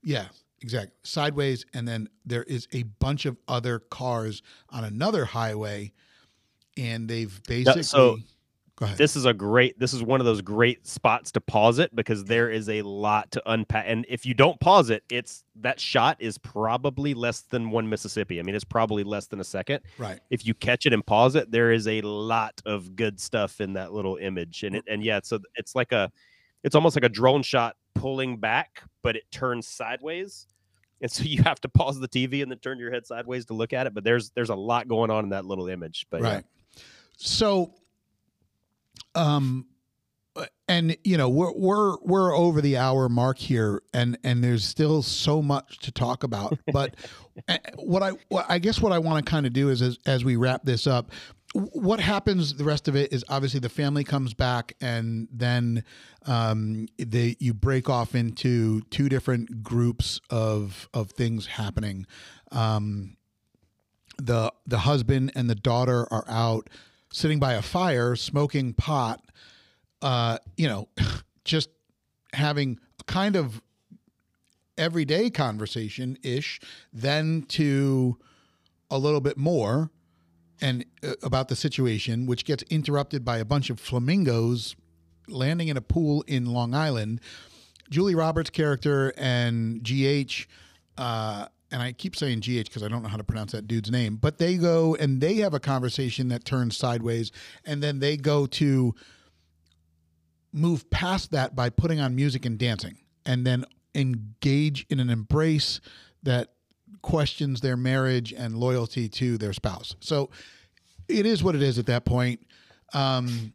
[0.02, 0.26] yeah,
[0.60, 0.92] exactly.
[1.02, 5.92] Sideways and then there is a bunch of other cars on another highway
[6.76, 8.18] and they've basically so.
[8.96, 9.78] This is a great.
[9.78, 13.30] This is one of those great spots to pause it because there is a lot
[13.32, 13.84] to unpack.
[13.86, 18.40] And if you don't pause it, it's that shot is probably less than one Mississippi.
[18.40, 19.80] I mean, it's probably less than a second.
[19.98, 20.20] right.
[20.30, 23.74] If you catch it and pause it, there is a lot of good stuff in
[23.74, 24.62] that little image.
[24.62, 26.10] And it and yeah, so it's like a,
[26.64, 30.46] it's almost like a drone shot pulling back, but it turns sideways.
[31.02, 33.54] And so you have to pause the TV and then turn your head sideways to
[33.54, 33.92] look at it.
[33.92, 36.06] But there's there's a lot going on in that little image.
[36.10, 36.32] But yeah.
[36.34, 36.44] right.
[37.16, 37.74] So,
[39.14, 39.66] um,
[40.68, 45.02] and you know we're we're we're over the hour mark here, and and there's still
[45.02, 46.58] so much to talk about.
[46.72, 46.94] But
[47.48, 49.98] eh, what I what I guess what I want to kind of do is as
[50.06, 51.10] as we wrap this up.
[51.52, 52.54] What happens?
[52.54, 55.82] The rest of it is obviously the family comes back, and then
[56.26, 62.06] um, they you break off into two different groups of of things happening.
[62.52, 63.16] Um,
[64.16, 66.70] the the husband and the daughter are out
[67.12, 69.22] sitting by a fire smoking pot
[70.02, 70.88] uh you know
[71.44, 71.70] just
[72.32, 73.60] having kind of
[74.78, 76.60] everyday conversation ish
[76.92, 78.16] then to
[78.90, 79.90] a little bit more
[80.60, 84.76] and uh, about the situation which gets interrupted by a bunch of flamingos
[85.28, 87.20] landing in a pool in Long Island.
[87.88, 90.46] Julia Roberts character and GH
[90.98, 93.90] uh and I keep saying GH because I don't know how to pronounce that dude's
[93.90, 97.30] name, but they go and they have a conversation that turns sideways,
[97.64, 98.94] and then they go to
[100.52, 103.64] move past that by putting on music and dancing, and then
[103.94, 105.80] engage in an embrace
[106.22, 106.48] that
[107.02, 109.94] questions their marriage and loyalty to their spouse.
[110.00, 110.30] So
[111.08, 112.46] it is what it is at that point.
[112.92, 113.52] Um,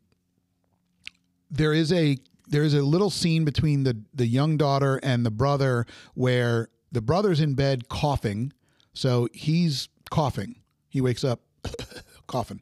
[1.51, 5.31] there is a there is a little scene between the the young daughter and the
[5.31, 8.53] brother where the brother's in bed coughing,
[8.93, 10.55] so he's coughing.
[10.87, 11.41] He wakes up
[12.27, 12.61] coughing.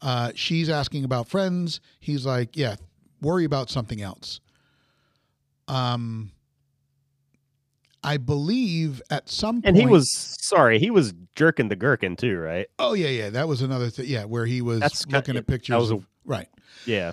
[0.00, 1.80] Uh, she's asking about friends.
[2.00, 2.76] He's like, "Yeah,
[3.20, 4.40] worry about something else."
[5.68, 6.32] Um,
[8.04, 10.10] I believe at some point, And he was
[10.40, 12.66] sorry, he was jerking the gherkin too, right?
[12.78, 13.30] Oh yeah, yeah.
[13.30, 14.06] That was another thing.
[14.08, 15.76] Yeah, where he was That's ki- looking yeah, at that pictures.
[15.76, 16.48] was a- of, right.
[16.84, 17.12] Yeah,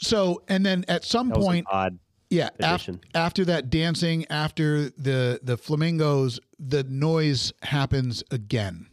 [0.00, 1.98] So, and then at some that point, odd.
[2.32, 8.86] Yeah, af- after that dancing, after the the flamingos, the noise happens again,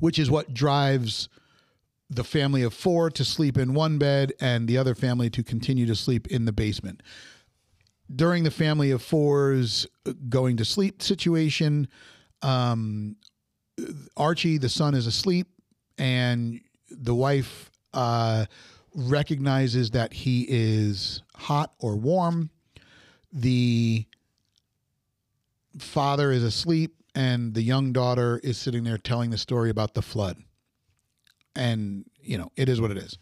[0.00, 1.28] which is what drives
[2.08, 5.84] the family of four to sleep in one bed and the other family to continue
[5.86, 7.02] to sleep in the basement.
[8.14, 9.86] During the family of four's
[10.28, 11.88] going to sleep situation,
[12.42, 13.16] um,
[14.16, 15.48] Archie, the son, is asleep,
[15.98, 18.46] and the wife uh,
[18.94, 22.50] recognizes that he is hot or warm.
[23.32, 24.06] The
[25.78, 30.02] father is asleep, and the young daughter is sitting there telling the story about the
[30.02, 30.38] flood.
[31.54, 33.18] And, you know, it is what it is.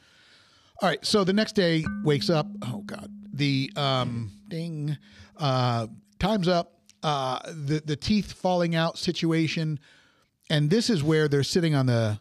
[0.82, 1.04] All right.
[1.04, 2.46] So the next day wakes up.
[2.62, 3.08] Oh, God.
[3.32, 4.96] The um, ding.
[5.36, 5.86] Uh,
[6.18, 6.80] time's up.
[7.02, 9.78] Uh, the, the teeth falling out situation.
[10.50, 12.18] And this is where they're sitting on the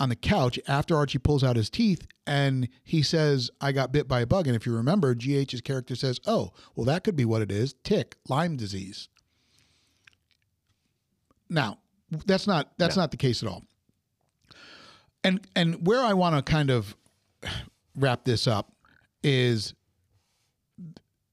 [0.00, 4.08] on the couch after Archie pulls out his teeth and he says, I got bit
[4.08, 4.46] by a bug.
[4.46, 7.74] And if you remember, GH's character says, Oh, well, that could be what it is
[7.84, 9.08] tick, Lyme disease.
[11.48, 11.78] Now,
[12.26, 13.64] that's not that's not the case at all.
[15.22, 16.96] and and where I want to kind of
[17.94, 18.72] wrap this up
[19.22, 19.74] is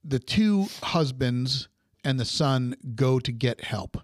[0.04, 1.68] the two husbands
[2.04, 3.98] and the son go to get help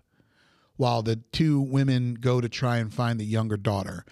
[0.77, 4.05] while the two women go to try and find the younger daughter.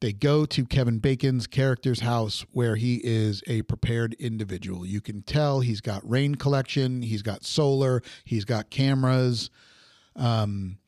[0.00, 4.86] They go to Kevin Bacon's character's house where he is a prepared individual.
[4.86, 9.50] You can tell he's got rain collection, he's got solar, he's got cameras.
[10.16, 10.78] Um,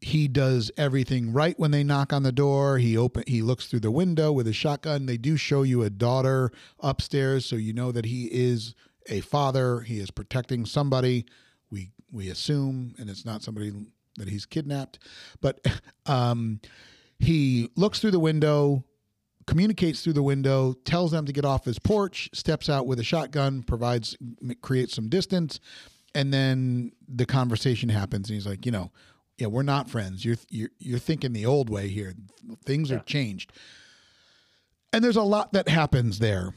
[0.00, 2.78] he does everything right when they knock on the door.
[2.78, 5.06] He open he looks through the window with a shotgun.
[5.06, 8.74] They do show you a daughter upstairs, so you know that he is
[9.08, 9.80] a father.
[9.80, 11.26] He is protecting somebody.
[11.70, 13.72] We we assume, and it's not somebody
[14.18, 14.98] that he's kidnapped,
[15.40, 15.60] but
[16.06, 16.60] um,
[17.18, 18.84] he looks through the window,
[19.46, 23.04] communicates through the window, tells them to get off his porch, steps out with a
[23.04, 24.16] shotgun, provides
[24.62, 25.58] creates some distance,
[26.14, 28.28] and then the conversation happens.
[28.28, 28.92] And he's like, you know,
[29.38, 30.24] yeah, we're not friends.
[30.24, 32.14] You're you're you're thinking the old way here.
[32.64, 32.96] Things yeah.
[32.96, 33.52] are changed.
[34.92, 36.54] And there's a lot that happens there,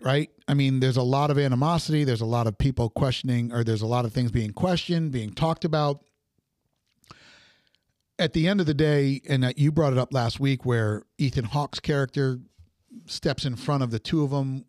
[0.00, 0.30] right?
[0.48, 3.82] I mean, there's a lot of animosity, there's a lot of people questioning or there's
[3.82, 6.04] a lot of things being questioned, being talked about.
[8.18, 11.46] At the end of the day, and you brought it up last week where Ethan
[11.46, 12.38] Hawke's character
[13.06, 14.64] steps in front of the two of them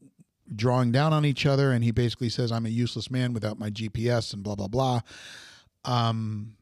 [0.55, 3.69] drawing down on each other and he basically says I'm a useless man without my
[3.69, 5.01] GPS and blah blah blah.
[5.83, 6.55] Um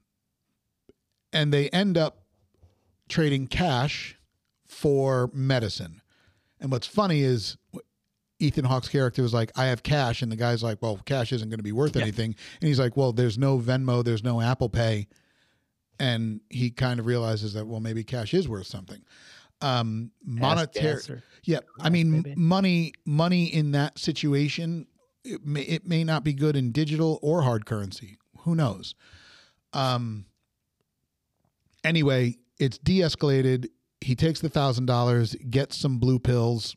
[1.33, 2.23] and they end up
[3.09, 4.17] trading cash
[4.65, 6.01] for medicine.
[6.59, 7.57] And what's funny is
[8.39, 10.21] Ethan Hawke's character was like, I have cash.
[10.21, 12.03] And the guy's like, well, cash isn't going to be worth yeah.
[12.03, 12.35] anything.
[12.61, 15.07] And he's like, well, there's no Venmo, there's no Apple Pay.
[15.99, 19.03] And he kind of realizes that, well, maybe cash is worth something.
[19.61, 21.21] Um, monetary.
[21.43, 21.59] Yeah.
[21.79, 22.35] I mean, maybe.
[22.35, 24.87] money, money in that situation,
[25.23, 28.17] it may, it may not be good in digital or hard currency.
[28.39, 28.95] Who knows?
[29.71, 30.25] Um,
[31.83, 33.67] Anyway, it's de escalated.
[34.01, 36.75] He takes the thousand dollars, gets some blue pills,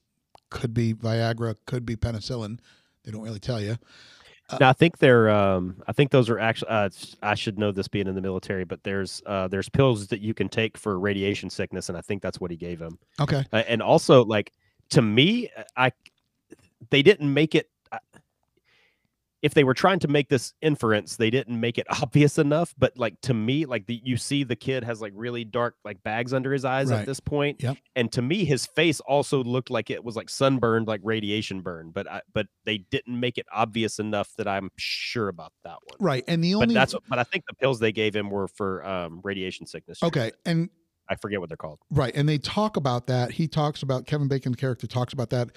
[0.50, 2.58] could be Viagra, could be penicillin.
[3.04, 3.76] They don't really tell you.
[4.48, 5.28] Uh, now, I think they're.
[5.28, 6.70] Um, I think those are actually.
[6.70, 6.88] Uh,
[7.22, 10.34] I should know this being in the military, but there's uh, there's pills that you
[10.34, 12.98] can take for radiation sickness, and I think that's what he gave him.
[13.20, 13.44] Okay.
[13.52, 14.52] Uh, and also, like
[14.90, 15.90] to me, I
[16.90, 17.70] they didn't make it
[19.46, 22.74] if they were trying to make this inference, they didn't make it obvious enough.
[22.76, 26.02] But like to me, like the you see the kid has like really dark like
[26.02, 26.98] bags under his eyes right.
[27.00, 27.62] at this point.
[27.62, 27.76] Yep.
[27.94, 31.92] And to me, his face also looked like it was like sunburned, like radiation burn.
[31.92, 35.98] But I, but they didn't make it obvious enough that I'm sure about that one.
[36.00, 36.24] Right.
[36.26, 38.84] And the only but that's but I think the pills they gave him were for
[38.84, 40.02] um, radiation sickness.
[40.02, 40.32] Okay.
[40.44, 40.70] And
[41.08, 41.78] I forget what they're called.
[41.88, 42.12] Right.
[42.16, 43.30] And they talk about that.
[43.30, 45.50] He talks about Kevin Bacon's character talks about that.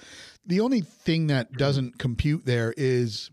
[0.46, 1.56] The only thing that mm-hmm.
[1.58, 3.32] doesn't compute there is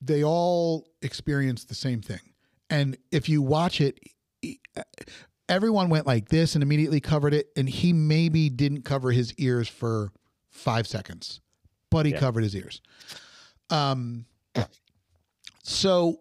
[0.00, 2.20] they all experience the same thing.
[2.68, 3.98] And if you watch it,
[5.48, 7.48] everyone went like this and immediately covered it.
[7.56, 10.12] And he maybe didn't cover his ears for
[10.50, 11.40] five seconds,
[11.90, 12.20] but he yeah.
[12.20, 12.80] covered his ears.
[13.68, 14.26] Um,
[15.62, 16.20] so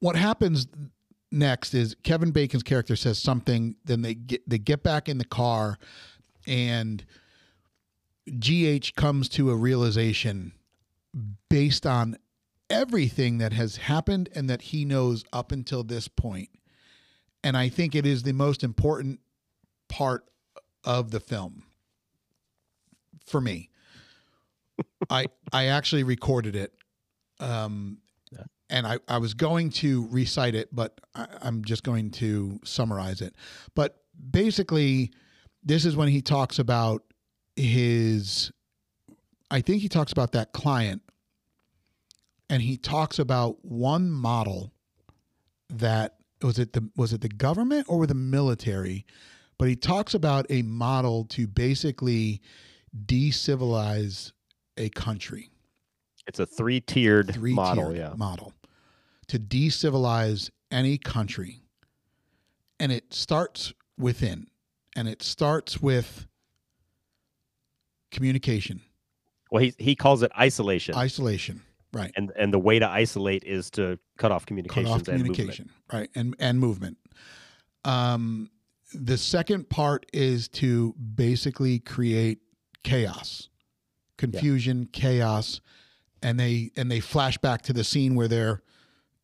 [0.00, 0.66] what happens
[1.32, 5.24] next is Kevin Bacon's character says something, then they get they get back in the
[5.24, 5.78] car
[6.46, 7.04] and
[8.28, 10.52] GH comes to a realization
[11.48, 12.16] based on
[12.70, 16.50] everything that has happened and that he knows up until this point.
[17.44, 19.20] And I think it is the most important
[19.88, 20.24] part
[20.84, 21.64] of the film
[23.24, 23.70] for me.
[25.10, 26.72] I I actually recorded it.
[27.38, 27.98] Um,
[28.32, 28.44] yeah.
[28.70, 33.20] and I, I was going to recite it, but I, I'm just going to summarize
[33.20, 33.34] it.
[33.74, 33.98] But
[34.30, 35.12] basically,
[35.62, 37.02] this is when he talks about
[37.56, 38.50] his
[39.50, 41.02] I think he talks about that client
[42.48, 44.72] and he talks about one model
[45.68, 49.04] that was it the was it the government or the military?
[49.58, 52.42] But he talks about a model to basically
[53.06, 54.32] decivilize
[54.76, 55.50] a country.
[56.26, 58.12] It's a three-tiered, three-tiered model yeah.
[58.16, 58.52] model
[59.28, 61.62] to decivilize any country.
[62.78, 64.48] And it starts within
[64.94, 66.26] and it starts with
[68.10, 68.82] communication.
[69.50, 70.94] Well he, he calls it isolation.
[70.94, 71.62] Isolation
[71.96, 72.12] Right.
[72.14, 75.98] And and the way to isolate is to cut off communications cut off communication, and
[76.00, 76.98] right, and and movement.
[77.84, 78.50] Um,
[78.92, 82.40] the second part is to basically create
[82.82, 83.48] chaos,
[84.18, 85.00] confusion, yeah.
[85.00, 85.60] chaos,
[86.22, 88.62] and they and they flash back to the scene where they're,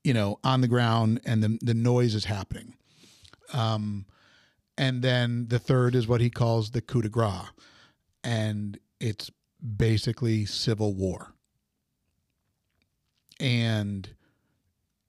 [0.02, 2.74] you know, on the ground and the the noise is happening.
[3.52, 4.06] Um,
[4.78, 7.50] and then the third is what he calls the coup de grace,
[8.24, 9.30] and it's
[9.76, 11.34] basically civil war
[13.42, 14.08] and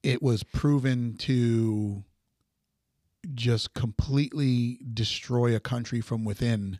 [0.02, 2.04] it was proven to
[3.36, 6.80] just completely destroy a country from within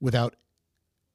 [0.00, 0.34] without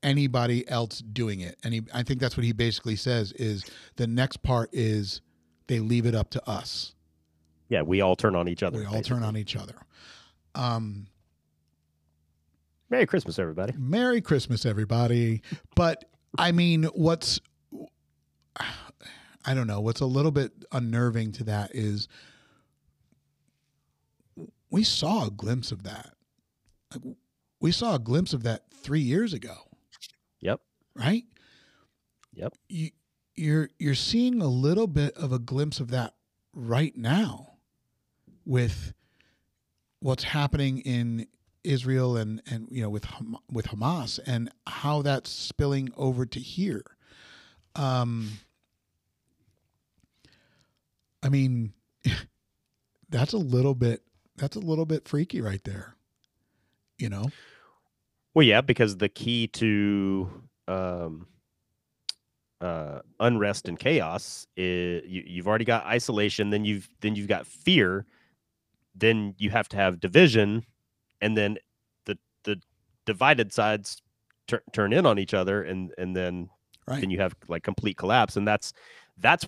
[0.02, 1.58] anybody else doing it.
[1.64, 3.66] And he, I think that's what he basically says is
[3.98, 5.22] the next part is
[5.68, 6.96] they leave it up to us.
[7.68, 8.80] Yeah, we all turn on each other.
[8.80, 9.20] We all basically.
[9.20, 9.76] turn on each other.
[10.56, 11.08] Um,
[12.90, 13.74] Merry Christmas, everybody.
[13.78, 15.44] Merry Christmas, everybody.
[15.76, 16.06] But
[16.38, 17.40] I mean, what's
[19.46, 22.08] I don't know, what's a little bit unnerving to that is
[24.70, 26.14] we saw a glimpse of that.
[26.92, 27.16] Like,
[27.60, 29.56] we saw a glimpse of that three years ago.
[30.42, 30.62] Yep.
[30.96, 31.24] Right.
[32.34, 32.54] Yep.
[32.68, 32.90] You,
[33.36, 36.14] you're you're seeing a little bit of a glimpse of that
[36.54, 37.54] right now
[38.46, 38.94] with
[40.00, 41.28] what's happening in
[41.64, 43.06] Israel and and you know with
[43.52, 46.84] with Hamas and how that's spilling over to here.
[47.76, 48.32] Um,
[51.22, 51.74] I mean,
[53.10, 54.02] that's a little bit
[54.38, 55.96] that's a little bit freaky right there.
[56.98, 57.30] You know.
[58.34, 60.30] Well, yeah, because the key to
[60.68, 61.28] um,
[62.62, 67.48] uh, unrest and chaos is you, you've already got isolation, then you've then you've got
[67.48, 68.06] fear,
[68.96, 70.66] then you have to have division,
[71.22, 71.58] and then
[72.06, 72.62] the the
[73.06, 74.02] divided sides
[74.48, 76.50] tur- turn in on each other, and and then
[76.88, 77.02] right.
[77.02, 78.74] then you have like complete collapse, and that's
[79.18, 79.46] that's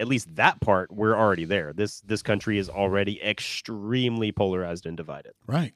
[0.00, 1.72] at least that part we're already there.
[1.72, 5.32] This this country is already extremely polarized and divided.
[5.46, 5.74] Right.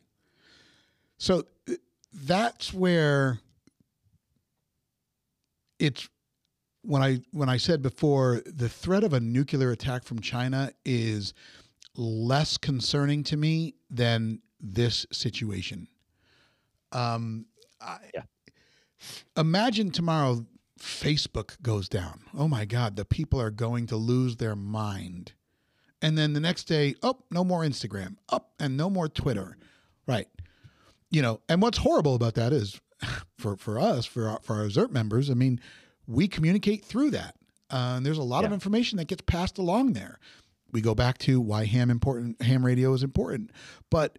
[1.19, 1.75] So uh,
[2.13, 3.41] that's where
[5.79, 6.09] it's
[6.83, 11.35] when I when I said before the threat of a nuclear attack from China is
[11.95, 15.89] less concerning to me than this situation.
[16.93, 17.47] Um,
[17.81, 18.23] I, yeah.
[19.37, 20.45] Imagine tomorrow
[20.79, 22.21] Facebook goes down.
[22.37, 25.33] Oh my God, the people are going to lose their mind.
[26.01, 29.57] And then the next day, oh, no more Instagram, up oh, and no more Twitter.
[30.07, 30.29] Right.
[31.11, 32.81] You know, and what's horrible about that is
[33.39, 35.61] for, for us, for our, for our Zert members, I mean,
[36.07, 37.35] we communicate through that.
[37.71, 38.47] Uh, and there's a lot yeah.
[38.47, 40.19] of information that gets passed along there.
[40.71, 43.51] We go back to why ham important ham radio is important.
[43.91, 44.19] But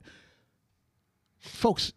[1.40, 1.94] folks,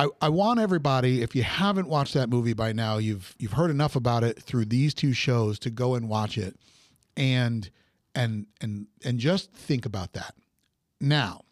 [0.00, 3.70] I, I want everybody, if you haven't watched that movie by now, you've you've heard
[3.70, 6.56] enough about it through these two shows to go and watch it
[7.18, 7.68] and
[8.14, 10.34] and and and just think about that.
[11.02, 11.42] Now,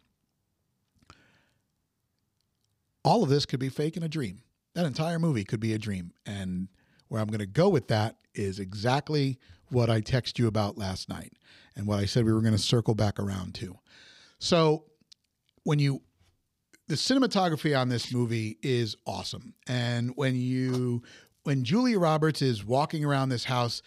[3.05, 4.41] all of this could be fake and a dream.
[4.73, 6.11] That entire movie could be a dream.
[6.25, 6.69] And
[7.07, 9.37] where I'm going to go with that is exactly
[9.69, 11.33] what I texted you about last night
[11.75, 13.77] and what I said we were going to circle back around to.
[14.39, 14.85] So,
[15.63, 16.01] when you
[16.89, 19.53] the cinematography on this movie is awesome.
[19.67, 21.03] And when you
[21.43, 23.83] when Julia Roberts is walking around this house,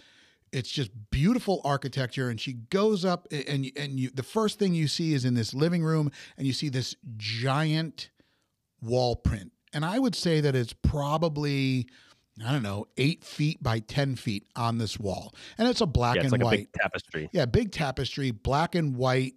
[0.52, 4.86] it's just beautiful architecture and she goes up and and you the first thing you
[4.86, 8.10] see is in this living room and you see this giant
[8.80, 9.50] wall print.
[9.74, 11.88] And I would say that it's probably
[12.46, 15.34] I don't know, eight feet by 10 feet on this wall.
[15.58, 17.28] And it's a black yeah, it's and like white tapestry.
[17.32, 19.34] Yeah, big tapestry, black and white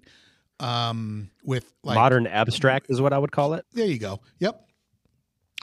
[0.60, 3.66] um, with like modern abstract is what I would call it.
[3.74, 4.22] There you go.
[4.40, 4.62] Yep.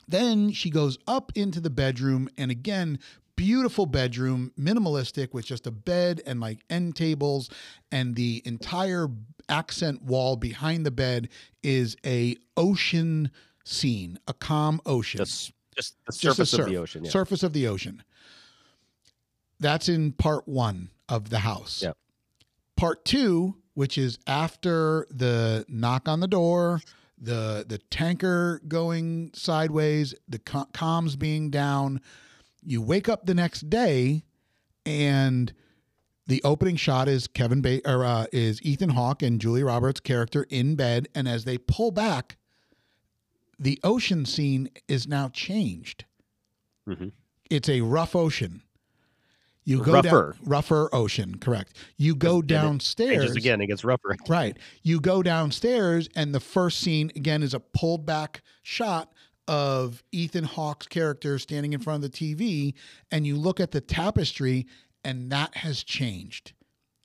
[0.09, 2.99] Then she goes up into the bedroom, and again,
[3.37, 7.51] beautiful bedroom, minimalistic with just a bed and like end tables,
[7.91, 9.09] and the entire
[9.49, 11.29] accent wall behind the bed
[11.63, 13.31] is a ocean
[13.65, 15.19] scene, a calm ocean.
[15.19, 17.05] Just, just the surface just surf, of the ocean.
[17.05, 17.11] Yeah.
[17.11, 18.03] Surface of the ocean.
[19.61, 21.83] That's in part one of the house.
[21.83, 21.97] Yep.
[22.77, 26.81] Part two which is after the knock on the door,
[27.19, 32.01] the the tanker going sideways, the comms being down.
[32.65, 34.25] You wake up the next day,
[34.85, 35.53] and
[36.27, 40.47] the opening shot is Kevin ba- or uh, is Ethan Hawke and Julia Roberts' character
[40.51, 42.37] in bed, and as they pull back,
[43.59, 46.05] the ocean scene is now changed.
[46.89, 47.09] Mm-hmm.
[47.51, 48.63] It's a rough ocean.
[49.65, 50.37] You go rougher.
[50.39, 51.77] down rougher ocean, correct.
[51.97, 54.17] You go downstairs it again, it gets rougher.
[54.29, 54.57] Right.
[54.83, 59.13] You go downstairs and the first scene again is a pulled back shot
[59.47, 62.75] of Ethan Hawke's character standing in front of the TV
[63.11, 64.67] and you look at the tapestry
[65.05, 66.53] and that has changed.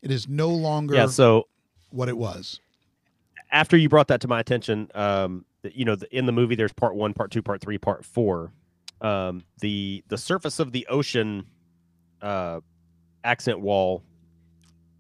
[0.02, 1.48] It is no longer yeah, so
[1.90, 2.60] what it was.
[3.52, 6.96] After you brought that to my attention, um, you know, in the movie there's part
[6.96, 8.52] 1, part 2, part 3, part 4.
[9.00, 11.46] Um, the the surface of the ocean
[12.22, 12.60] uh,
[13.24, 14.04] accent wall,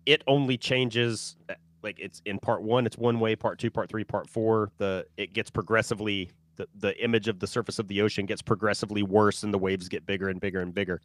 [0.05, 1.53] it only changes uh,
[1.83, 4.71] like it's in part one, it's one way, part two, part three, part four.
[4.77, 9.03] The it gets progressively the, the image of the surface of the ocean gets progressively
[9.03, 11.01] worse and the waves get bigger and bigger and bigger.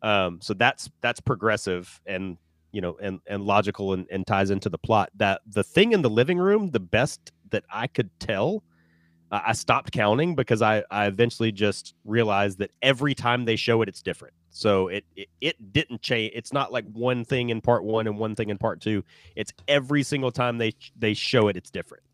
[0.00, 2.38] Um, so that's that's progressive and
[2.72, 5.10] you know and and logical and, and ties into the plot.
[5.16, 8.62] That the thing in the living room, the best that I could tell.
[9.32, 13.82] Uh, I stopped counting because I, I eventually just realized that every time they show
[13.82, 14.34] it, it's different.
[14.50, 16.32] So it, it, it didn't change.
[16.34, 19.02] It's not like one thing in part one and one thing in part two.
[19.34, 22.04] It's every single time they they show it, it's different.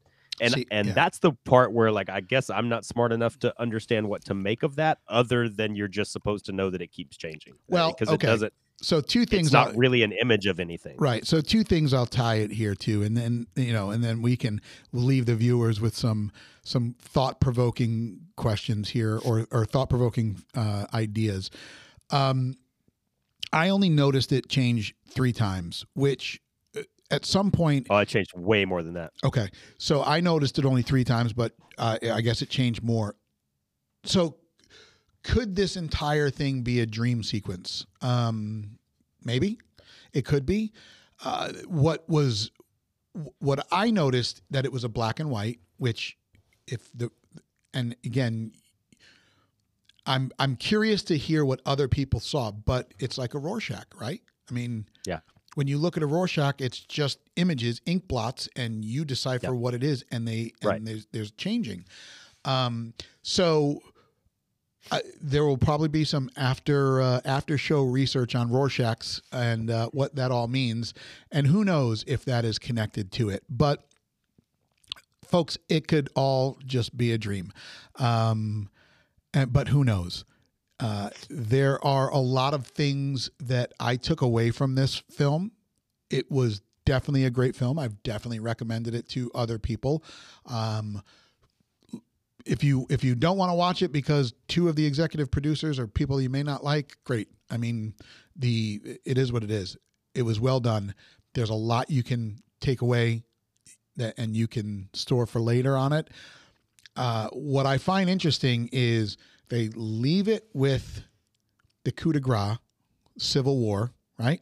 [0.41, 0.95] And See, and yeah.
[0.95, 4.35] that's the part where like I guess I'm not smart enough to understand what to
[4.35, 7.55] make of that, other than you're just supposed to know that it keeps changing.
[7.67, 8.29] Well, because okay.
[8.29, 8.53] it doesn't.
[8.81, 9.49] So two things.
[9.49, 10.97] It's not I'll- really an image of anything.
[10.99, 11.27] Right.
[11.27, 14.37] So two things I'll tie it here to, and then you know, and then we
[14.37, 14.61] can
[14.93, 16.31] leave the viewers with some
[16.63, 21.51] some thought provoking questions here or or thought provoking uh, ideas.
[22.11, 22.57] Um,
[23.53, 26.41] I only noticed it change three times, which
[26.77, 29.13] uh, at some point Oh, it changed way more than that.
[29.25, 29.49] Okay.
[29.79, 33.17] So I noticed it only three times, but uh, I guess it changed more.
[34.05, 34.37] So
[35.29, 37.87] could this entire thing be a dream sequence?
[38.01, 38.79] Um,
[39.25, 39.59] maybe
[40.13, 40.73] it could be.
[41.25, 42.51] Uh, what was
[43.41, 46.17] what I noticed that it was a black and white, which
[46.67, 47.11] if the
[47.75, 48.53] and again
[50.07, 54.23] I'm I'm curious to hear what other people saw, but it's like a Rorschach, right?
[54.51, 55.21] I mean, Yeah.
[55.55, 59.75] When you look at a Rorschach, it's just images, ink blots, and you decipher what
[59.75, 60.85] it is, and they and Right.
[60.85, 61.85] there's there's changing.
[62.45, 63.83] Um, so
[65.21, 70.15] There will probably be some after uh, after show research on Rorschachs and uh, what
[70.17, 70.95] that all means,
[71.31, 73.45] and who knows if that is connected to it.
[73.49, 73.85] But
[75.25, 77.53] folks, it could all just be a dream.
[77.97, 78.71] Um,
[79.35, 80.25] and, but who knows?
[80.81, 85.53] Uh, there are a lot of things that I took away from this film.
[86.09, 87.79] It was definitely a great film.
[87.79, 90.03] I've definitely recommended it to other people.
[90.47, 91.03] Um,
[92.49, 95.79] if you if you don't want to watch it because two of the executive producers
[95.79, 97.29] are people you may not like, great.
[97.51, 97.95] I mean,
[98.35, 99.77] the it is what it is.
[100.15, 100.95] It was well done.
[101.35, 103.23] There's a lot you can take away
[103.97, 106.09] that and you can store for later on it.
[106.97, 109.17] Uh, what I find interesting is
[109.51, 111.05] they leave it with
[111.85, 112.59] the coup de grace,
[113.19, 114.41] civil war, right?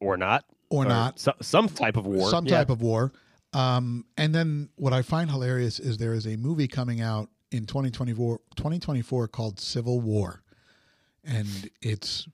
[0.00, 0.44] Or not.
[0.68, 1.20] Or, not.
[1.20, 2.28] So, some type of war.
[2.30, 2.58] some Yeah.
[2.58, 3.12] type of war.
[3.56, 7.64] Um, and then what I find hilarious is there is a movie coming out in
[7.64, 10.42] 2024, 2024 called Civil War.
[11.24, 12.28] And it's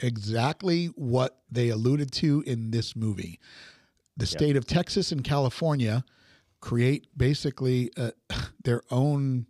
[0.00, 3.38] exactly what they alluded to in this movie.
[4.16, 6.04] The state of Texas and California
[6.60, 8.10] create basically uh,
[8.64, 9.46] their own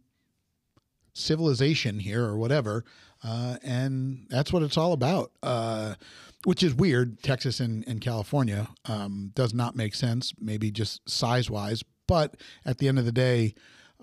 [1.15, 2.85] civilization here or whatever.
[3.25, 5.33] Uh, and that's what it's all about.
[5.43, 5.95] Uh,
[6.45, 7.23] which is weird.
[7.23, 11.83] Texas and, and California um, does not make sense, maybe just size wise.
[12.07, 13.55] But at the end of the day,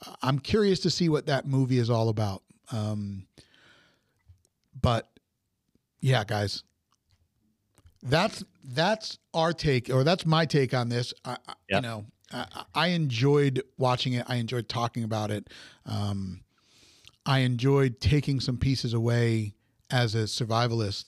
[0.05, 2.43] uh, I'm curious to see what that movie is all about.
[2.71, 3.27] Um,
[4.79, 5.09] but
[6.01, 6.63] yeah, guys,
[8.03, 11.13] that's that's our take, or that's my take on this.
[11.23, 11.37] I,
[11.77, 14.25] You know, I, I enjoyed watching it.
[14.27, 15.47] I enjoyed talking about it.
[15.85, 16.41] Um,
[17.25, 19.55] I enjoyed taking some pieces away
[19.89, 21.05] as a survivalist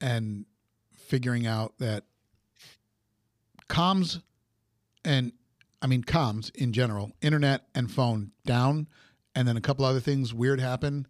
[0.00, 0.46] and
[0.92, 2.04] figuring out that
[3.68, 4.22] comms
[5.04, 5.32] and
[5.82, 8.88] I mean comms in general, internet and phone down,
[9.34, 11.06] and then a couple other things weird happen.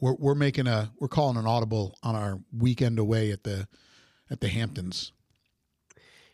[0.00, 3.66] We're we're making a we're calling an audible on our weekend away at the
[4.30, 5.12] at the Hamptons.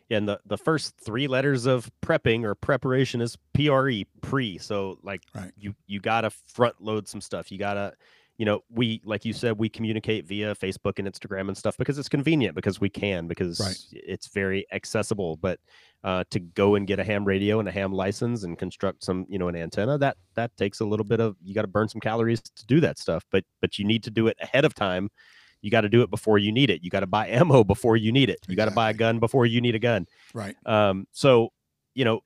[0.09, 4.59] Yeah, and the, the first three letters of prepping or preparation is PRE, pre.
[4.59, 5.51] So like Right.
[5.57, 7.51] you you gotta front load some stuff.
[7.51, 7.93] You gotta,
[8.37, 11.97] you know, we like you said, we communicate via Facebook and Instagram and stuff because
[11.97, 13.77] it's convenient because we can because Right.
[13.91, 15.37] it's very accessible.
[15.37, 15.59] But
[16.03, 19.25] uh, to go and get a ham radio and a ham license and construct some,
[19.29, 21.87] you know, an antenna that that takes a little bit of you got to burn
[21.87, 23.23] some calories to do that stuff.
[23.31, 25.09] But but you need to do it ahead of time.
[25.61, 26.83] You got to do it before you need it.
[26.83, 28.39] You got to buy ammo before you need it.
[28.49, 30.07] You got to buy a gun before you need a gun.
[30.33, 30.55] Right.
[30.65, 31.49] Um, so,
[31.93, 32.19] you know,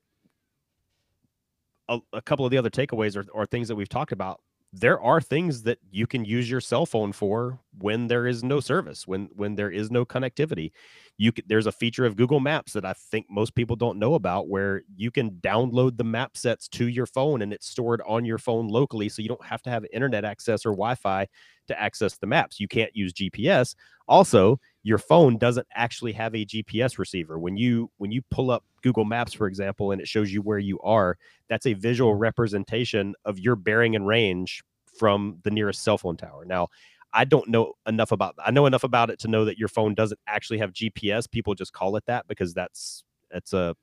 [1.88, 4.41] a, a couple of the other takeaways are, are things that we've talked about.
[4.71, 8.59] There are things that you can use your cell phone for when there is no
[8.59, 10.71] service, when when there is no connectivity.
[11.17, 14.13] You can, there's a feature of Google Maps that I think most people don't know
[14.13, 18.25] about, where you can download the map sets to your phone and it's stored on
[18.25, 21.27] your phone locally, so you don't have to have internet access or Wi-Fi
[21.67, 22.59] to access the maps.
[22.59, 23.73] You can't use GPS.
[24.07, 27.39] Also, your phone doesn't actually have a GPS receiver.
[27.39, 30.60] When you when you pull up Google Maps, for example, and it shows you where
[30.60, 34.64] you are, that's a visual representation of your bearing and range
[34.97, 36.45] from the nearest cell phone tower.
[36.45, 36.68] Now,
[37.14, 39.95] I don't know enough about I know enough about it to know that your phone
[39.95, 41.30] doesn't actually have GPS.
[41.30, 43.76] People just call it that because that's that's a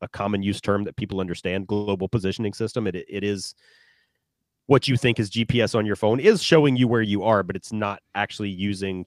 [0.00, 1.66] a common use term that people understand.
[1.66, 2.86] Global positioning system.
[2.86, 3.54] It it is
[4.66, 7.56] what you think is GPS on your phone is showing you where you are, but
[7.56, 9.04] it's not actually using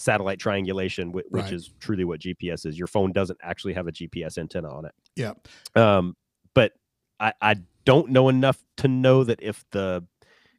[0.00, 2.78] satellite triangulation, which, which is truly what GPS is.
[2.78, 4.92] Your phone doesn't actually have a GPS antenna on it.
[5.16, 5.32] Yeah.
[5.76, 6.16] Um,
[6.54, 6.72] but
[7.18, 10.04] I, I don't know enough to know that if the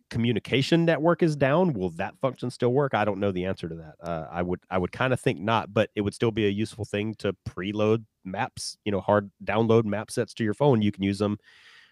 [0.10, 2.94] communication network is down, will that function still work?
[2.94, 3.96] I don't know the answer to that.
[4.02, 6.50] Uh, I would I would kind of think not, but it would still be a
[6.50, 8.78] useful thing to preload maps.
[8.86, 10.82] You know, hard download map sets to your phone.
[10.82, 11.40] You can use them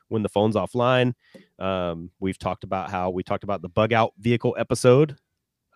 [0.09, 1.13] when the phone's offline.
[1.57, 5.17] Um, we've talked about how we talked about the bug out vehicle episode.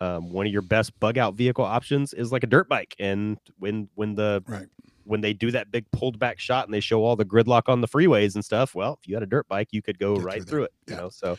[0.00, 3.38] Um, one of your best bug out vehicle options is like a dirt bike, and
[3.58, 4.66] when when the Right.
[5.04, 7.80] when they do that big pulled back shot and they show all the gridlock on
[7.80, 10.24] the freeways and stuff, well, if you had a dirt bike, you could go Get
[10.24, 10.72] right through through, it.
[10.88, 11.38] You know, so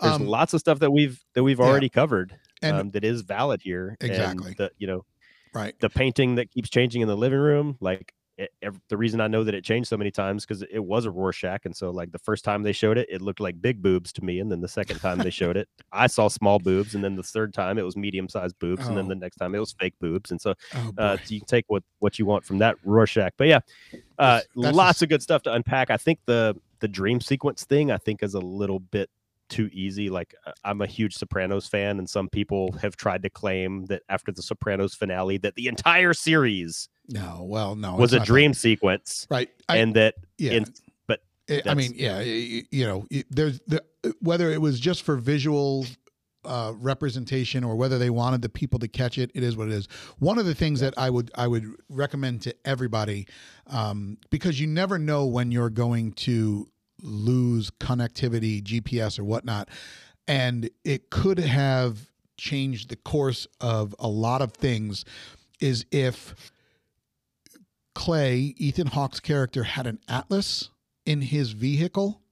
[0.00, 1.64] there's Um, lots of stuff that we've that we've yeah.
[1.66, 3.96] already covered And- um, that is valid here.
[4.00, 4.54] and Exactly.
[4.54, 5.04] the you know
[5.52, 5.78] Right.
[5.80, 8.14] the painting that keeps changing in the living room, like
[8.62, 11.10] it, the reason I know that it changed so many times because it was a
[11.10, 14.12] Rorschach, and so like the first time they showed it, it looked like big boobs
[14.14, 17.04] to me, and then the second time they showed it, I saw small boobs, and
[17.04, 19.08] then the third time it was medium sized boobs, and then Oh.
[19.08, 21.64] the next time it was fake boobs, and so Oh, uh, so you can take
[21.68, 23.32] what what you want from that Rorschach.
[23.36, 23.60] But yeah,
[24.18, 25.90] uh, That's- that's lots just- of good stuff to unpack.
[25.90, 29.10] I think the the dream sequence thing I think is a little bit
[29.50, 30.08] too easy.
[30.08, 34.02] Like uh, I'm a huge Sopranos fan, and some people have tried to claim that
[34.08, 38.26] after the Sopranos finale, that the entire series no, well, no, was a not that.
[38.32, 39.50] dream sequence, Right.
[39.68, 40.52] I, and that yeah.
[40.52, 40.74] in-
[41.06, 43.82] but I- I mean, yeah, y- y- you know, there's the
[44.20, 45.86] whether it was just for visual
[46.46, 49.74] uh, representation or whether they wanted the people to catch it, it is what it
[49.74, 49.86] is.
[50.20, 53.26] One of the things that I would I would recommend to everybody,
[53.66, 56.66] um, because you never know when you're going to
[57.02, 59.68] lose connectivity, GPS or whatnot,
[60.28, 65.04] and it could have changed the course of a lot of things.
[65.60, 66.34] Is if
[67.94, 70.70] Clay, Ethan Hawke's character, had an atlas
[71.04, 72.22] in his vehicle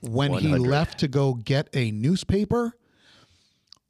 [0.00, 2.74] when he left to go get a newspaper.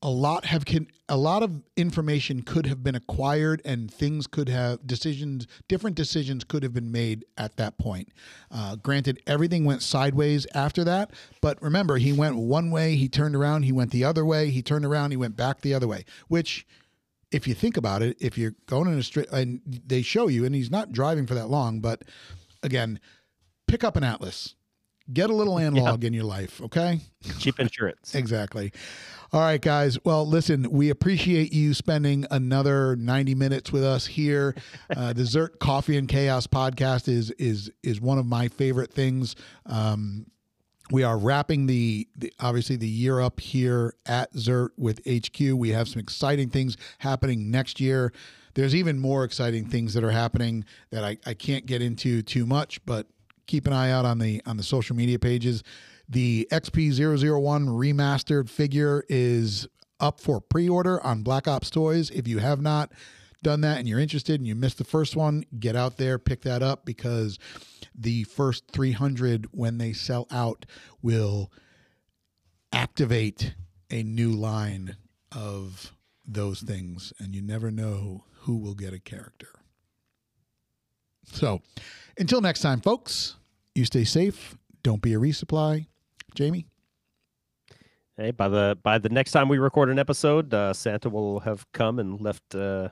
[0.03, 4.49] A lot have can a lot of information could have been acquired, and things could
[4.49, 8.09] have decisions, different decisions could have been made at that point.
[8.51, 11.11] Uh, granted, everything went sideways after that,
[11.43, 14.63] but remember, he went one way, he turned around, he went the other way, he
[14.63, 16.67] turned around, he went back the other way, which
[17.33, 20.45] if you think about it, if you're going in a straight, and they show you,
[20.45, 22.03] and he's not driving for that long, but
[22.63, 23.01] again,
[23.67, 24.55] pick up an atlas,
[25.13, 27.01] get a little analog in your life, okay?
[27.39, 28.15] cheap insurance.
[28.15, 28.73] Exactly.
[29.33, 29.97] All right, guys.
[30.05, 34.57] Well, listen, we appreciate you spending another 90 minutes with us here.
[34.95, 39.37] Uh, the Zert Coffee and Chaos podcast is is is one of my favorite things.
[39.67, 40.27] Um,
[40.91, 45.39] we are wrapping the, the obviously the year up here at Zert with HQ.
[45.41, 48.13] We have some exciting things happening next year.
[48.55, 52.47] There's even more exciting things that are happening that I, I can't get into too
[52.47, 53.07] much, but
[53.47, 55.63] keep an eye out on the on the social media pages.
[56.09, 59.69] The XP001 remastered figure is
[60.01, 62.11] up for pre-order on Black Ops Toys.
[62.11, 62.93] If you have not
[63.43, 66.43] done that and you're interested and you missed the first one, get out there, pick
[66.43, 67.39] that up because
[67.95, 70.67] the first 300 when they sell out
[71.03, 71.51] will
[72.73, 73.55] activate
[73.91, 74.97] a new line
[75.33, 75.93] of
[76.27, 79.49] those things and you never know who will get a character.
[81.25, 81.61] So,
[82.19, 83.37] until next time folks,
[83.75, 85.87] you stay safe, don't be a resupply.
[86.35, 86.67] Jamie,
[88.21, 91.65] Hey, by the by the next time we record an episode, uh, Santa will have
[91.73, 92.91] come and left uh,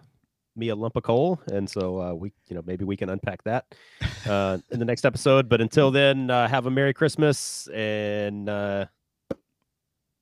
[0.59, 3.43] me a lump of coal, and so uh, we, you know, maybe we can unpack
[3.45, 3.75] that
[4.29, 5.49] uh, in the next episode.
[5.49, 8.87] But until then, uh, have a Merry Christmas, and uh,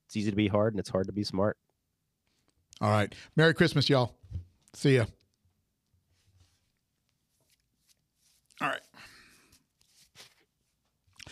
[0.06, 1.56] it's easy to be hard, and it's hard to be smart.
[2.80, 3.14] all right.
[3.36, 4.14] Merry Christmas y'all.
[4.74, 5.06] See ya.
[8.60, 8.80] All right.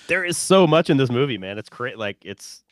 [0.07, 1.59] There is so much in this movie, man.
[1.59, 1.99] It's great.
[1.99, 2.63] Like it's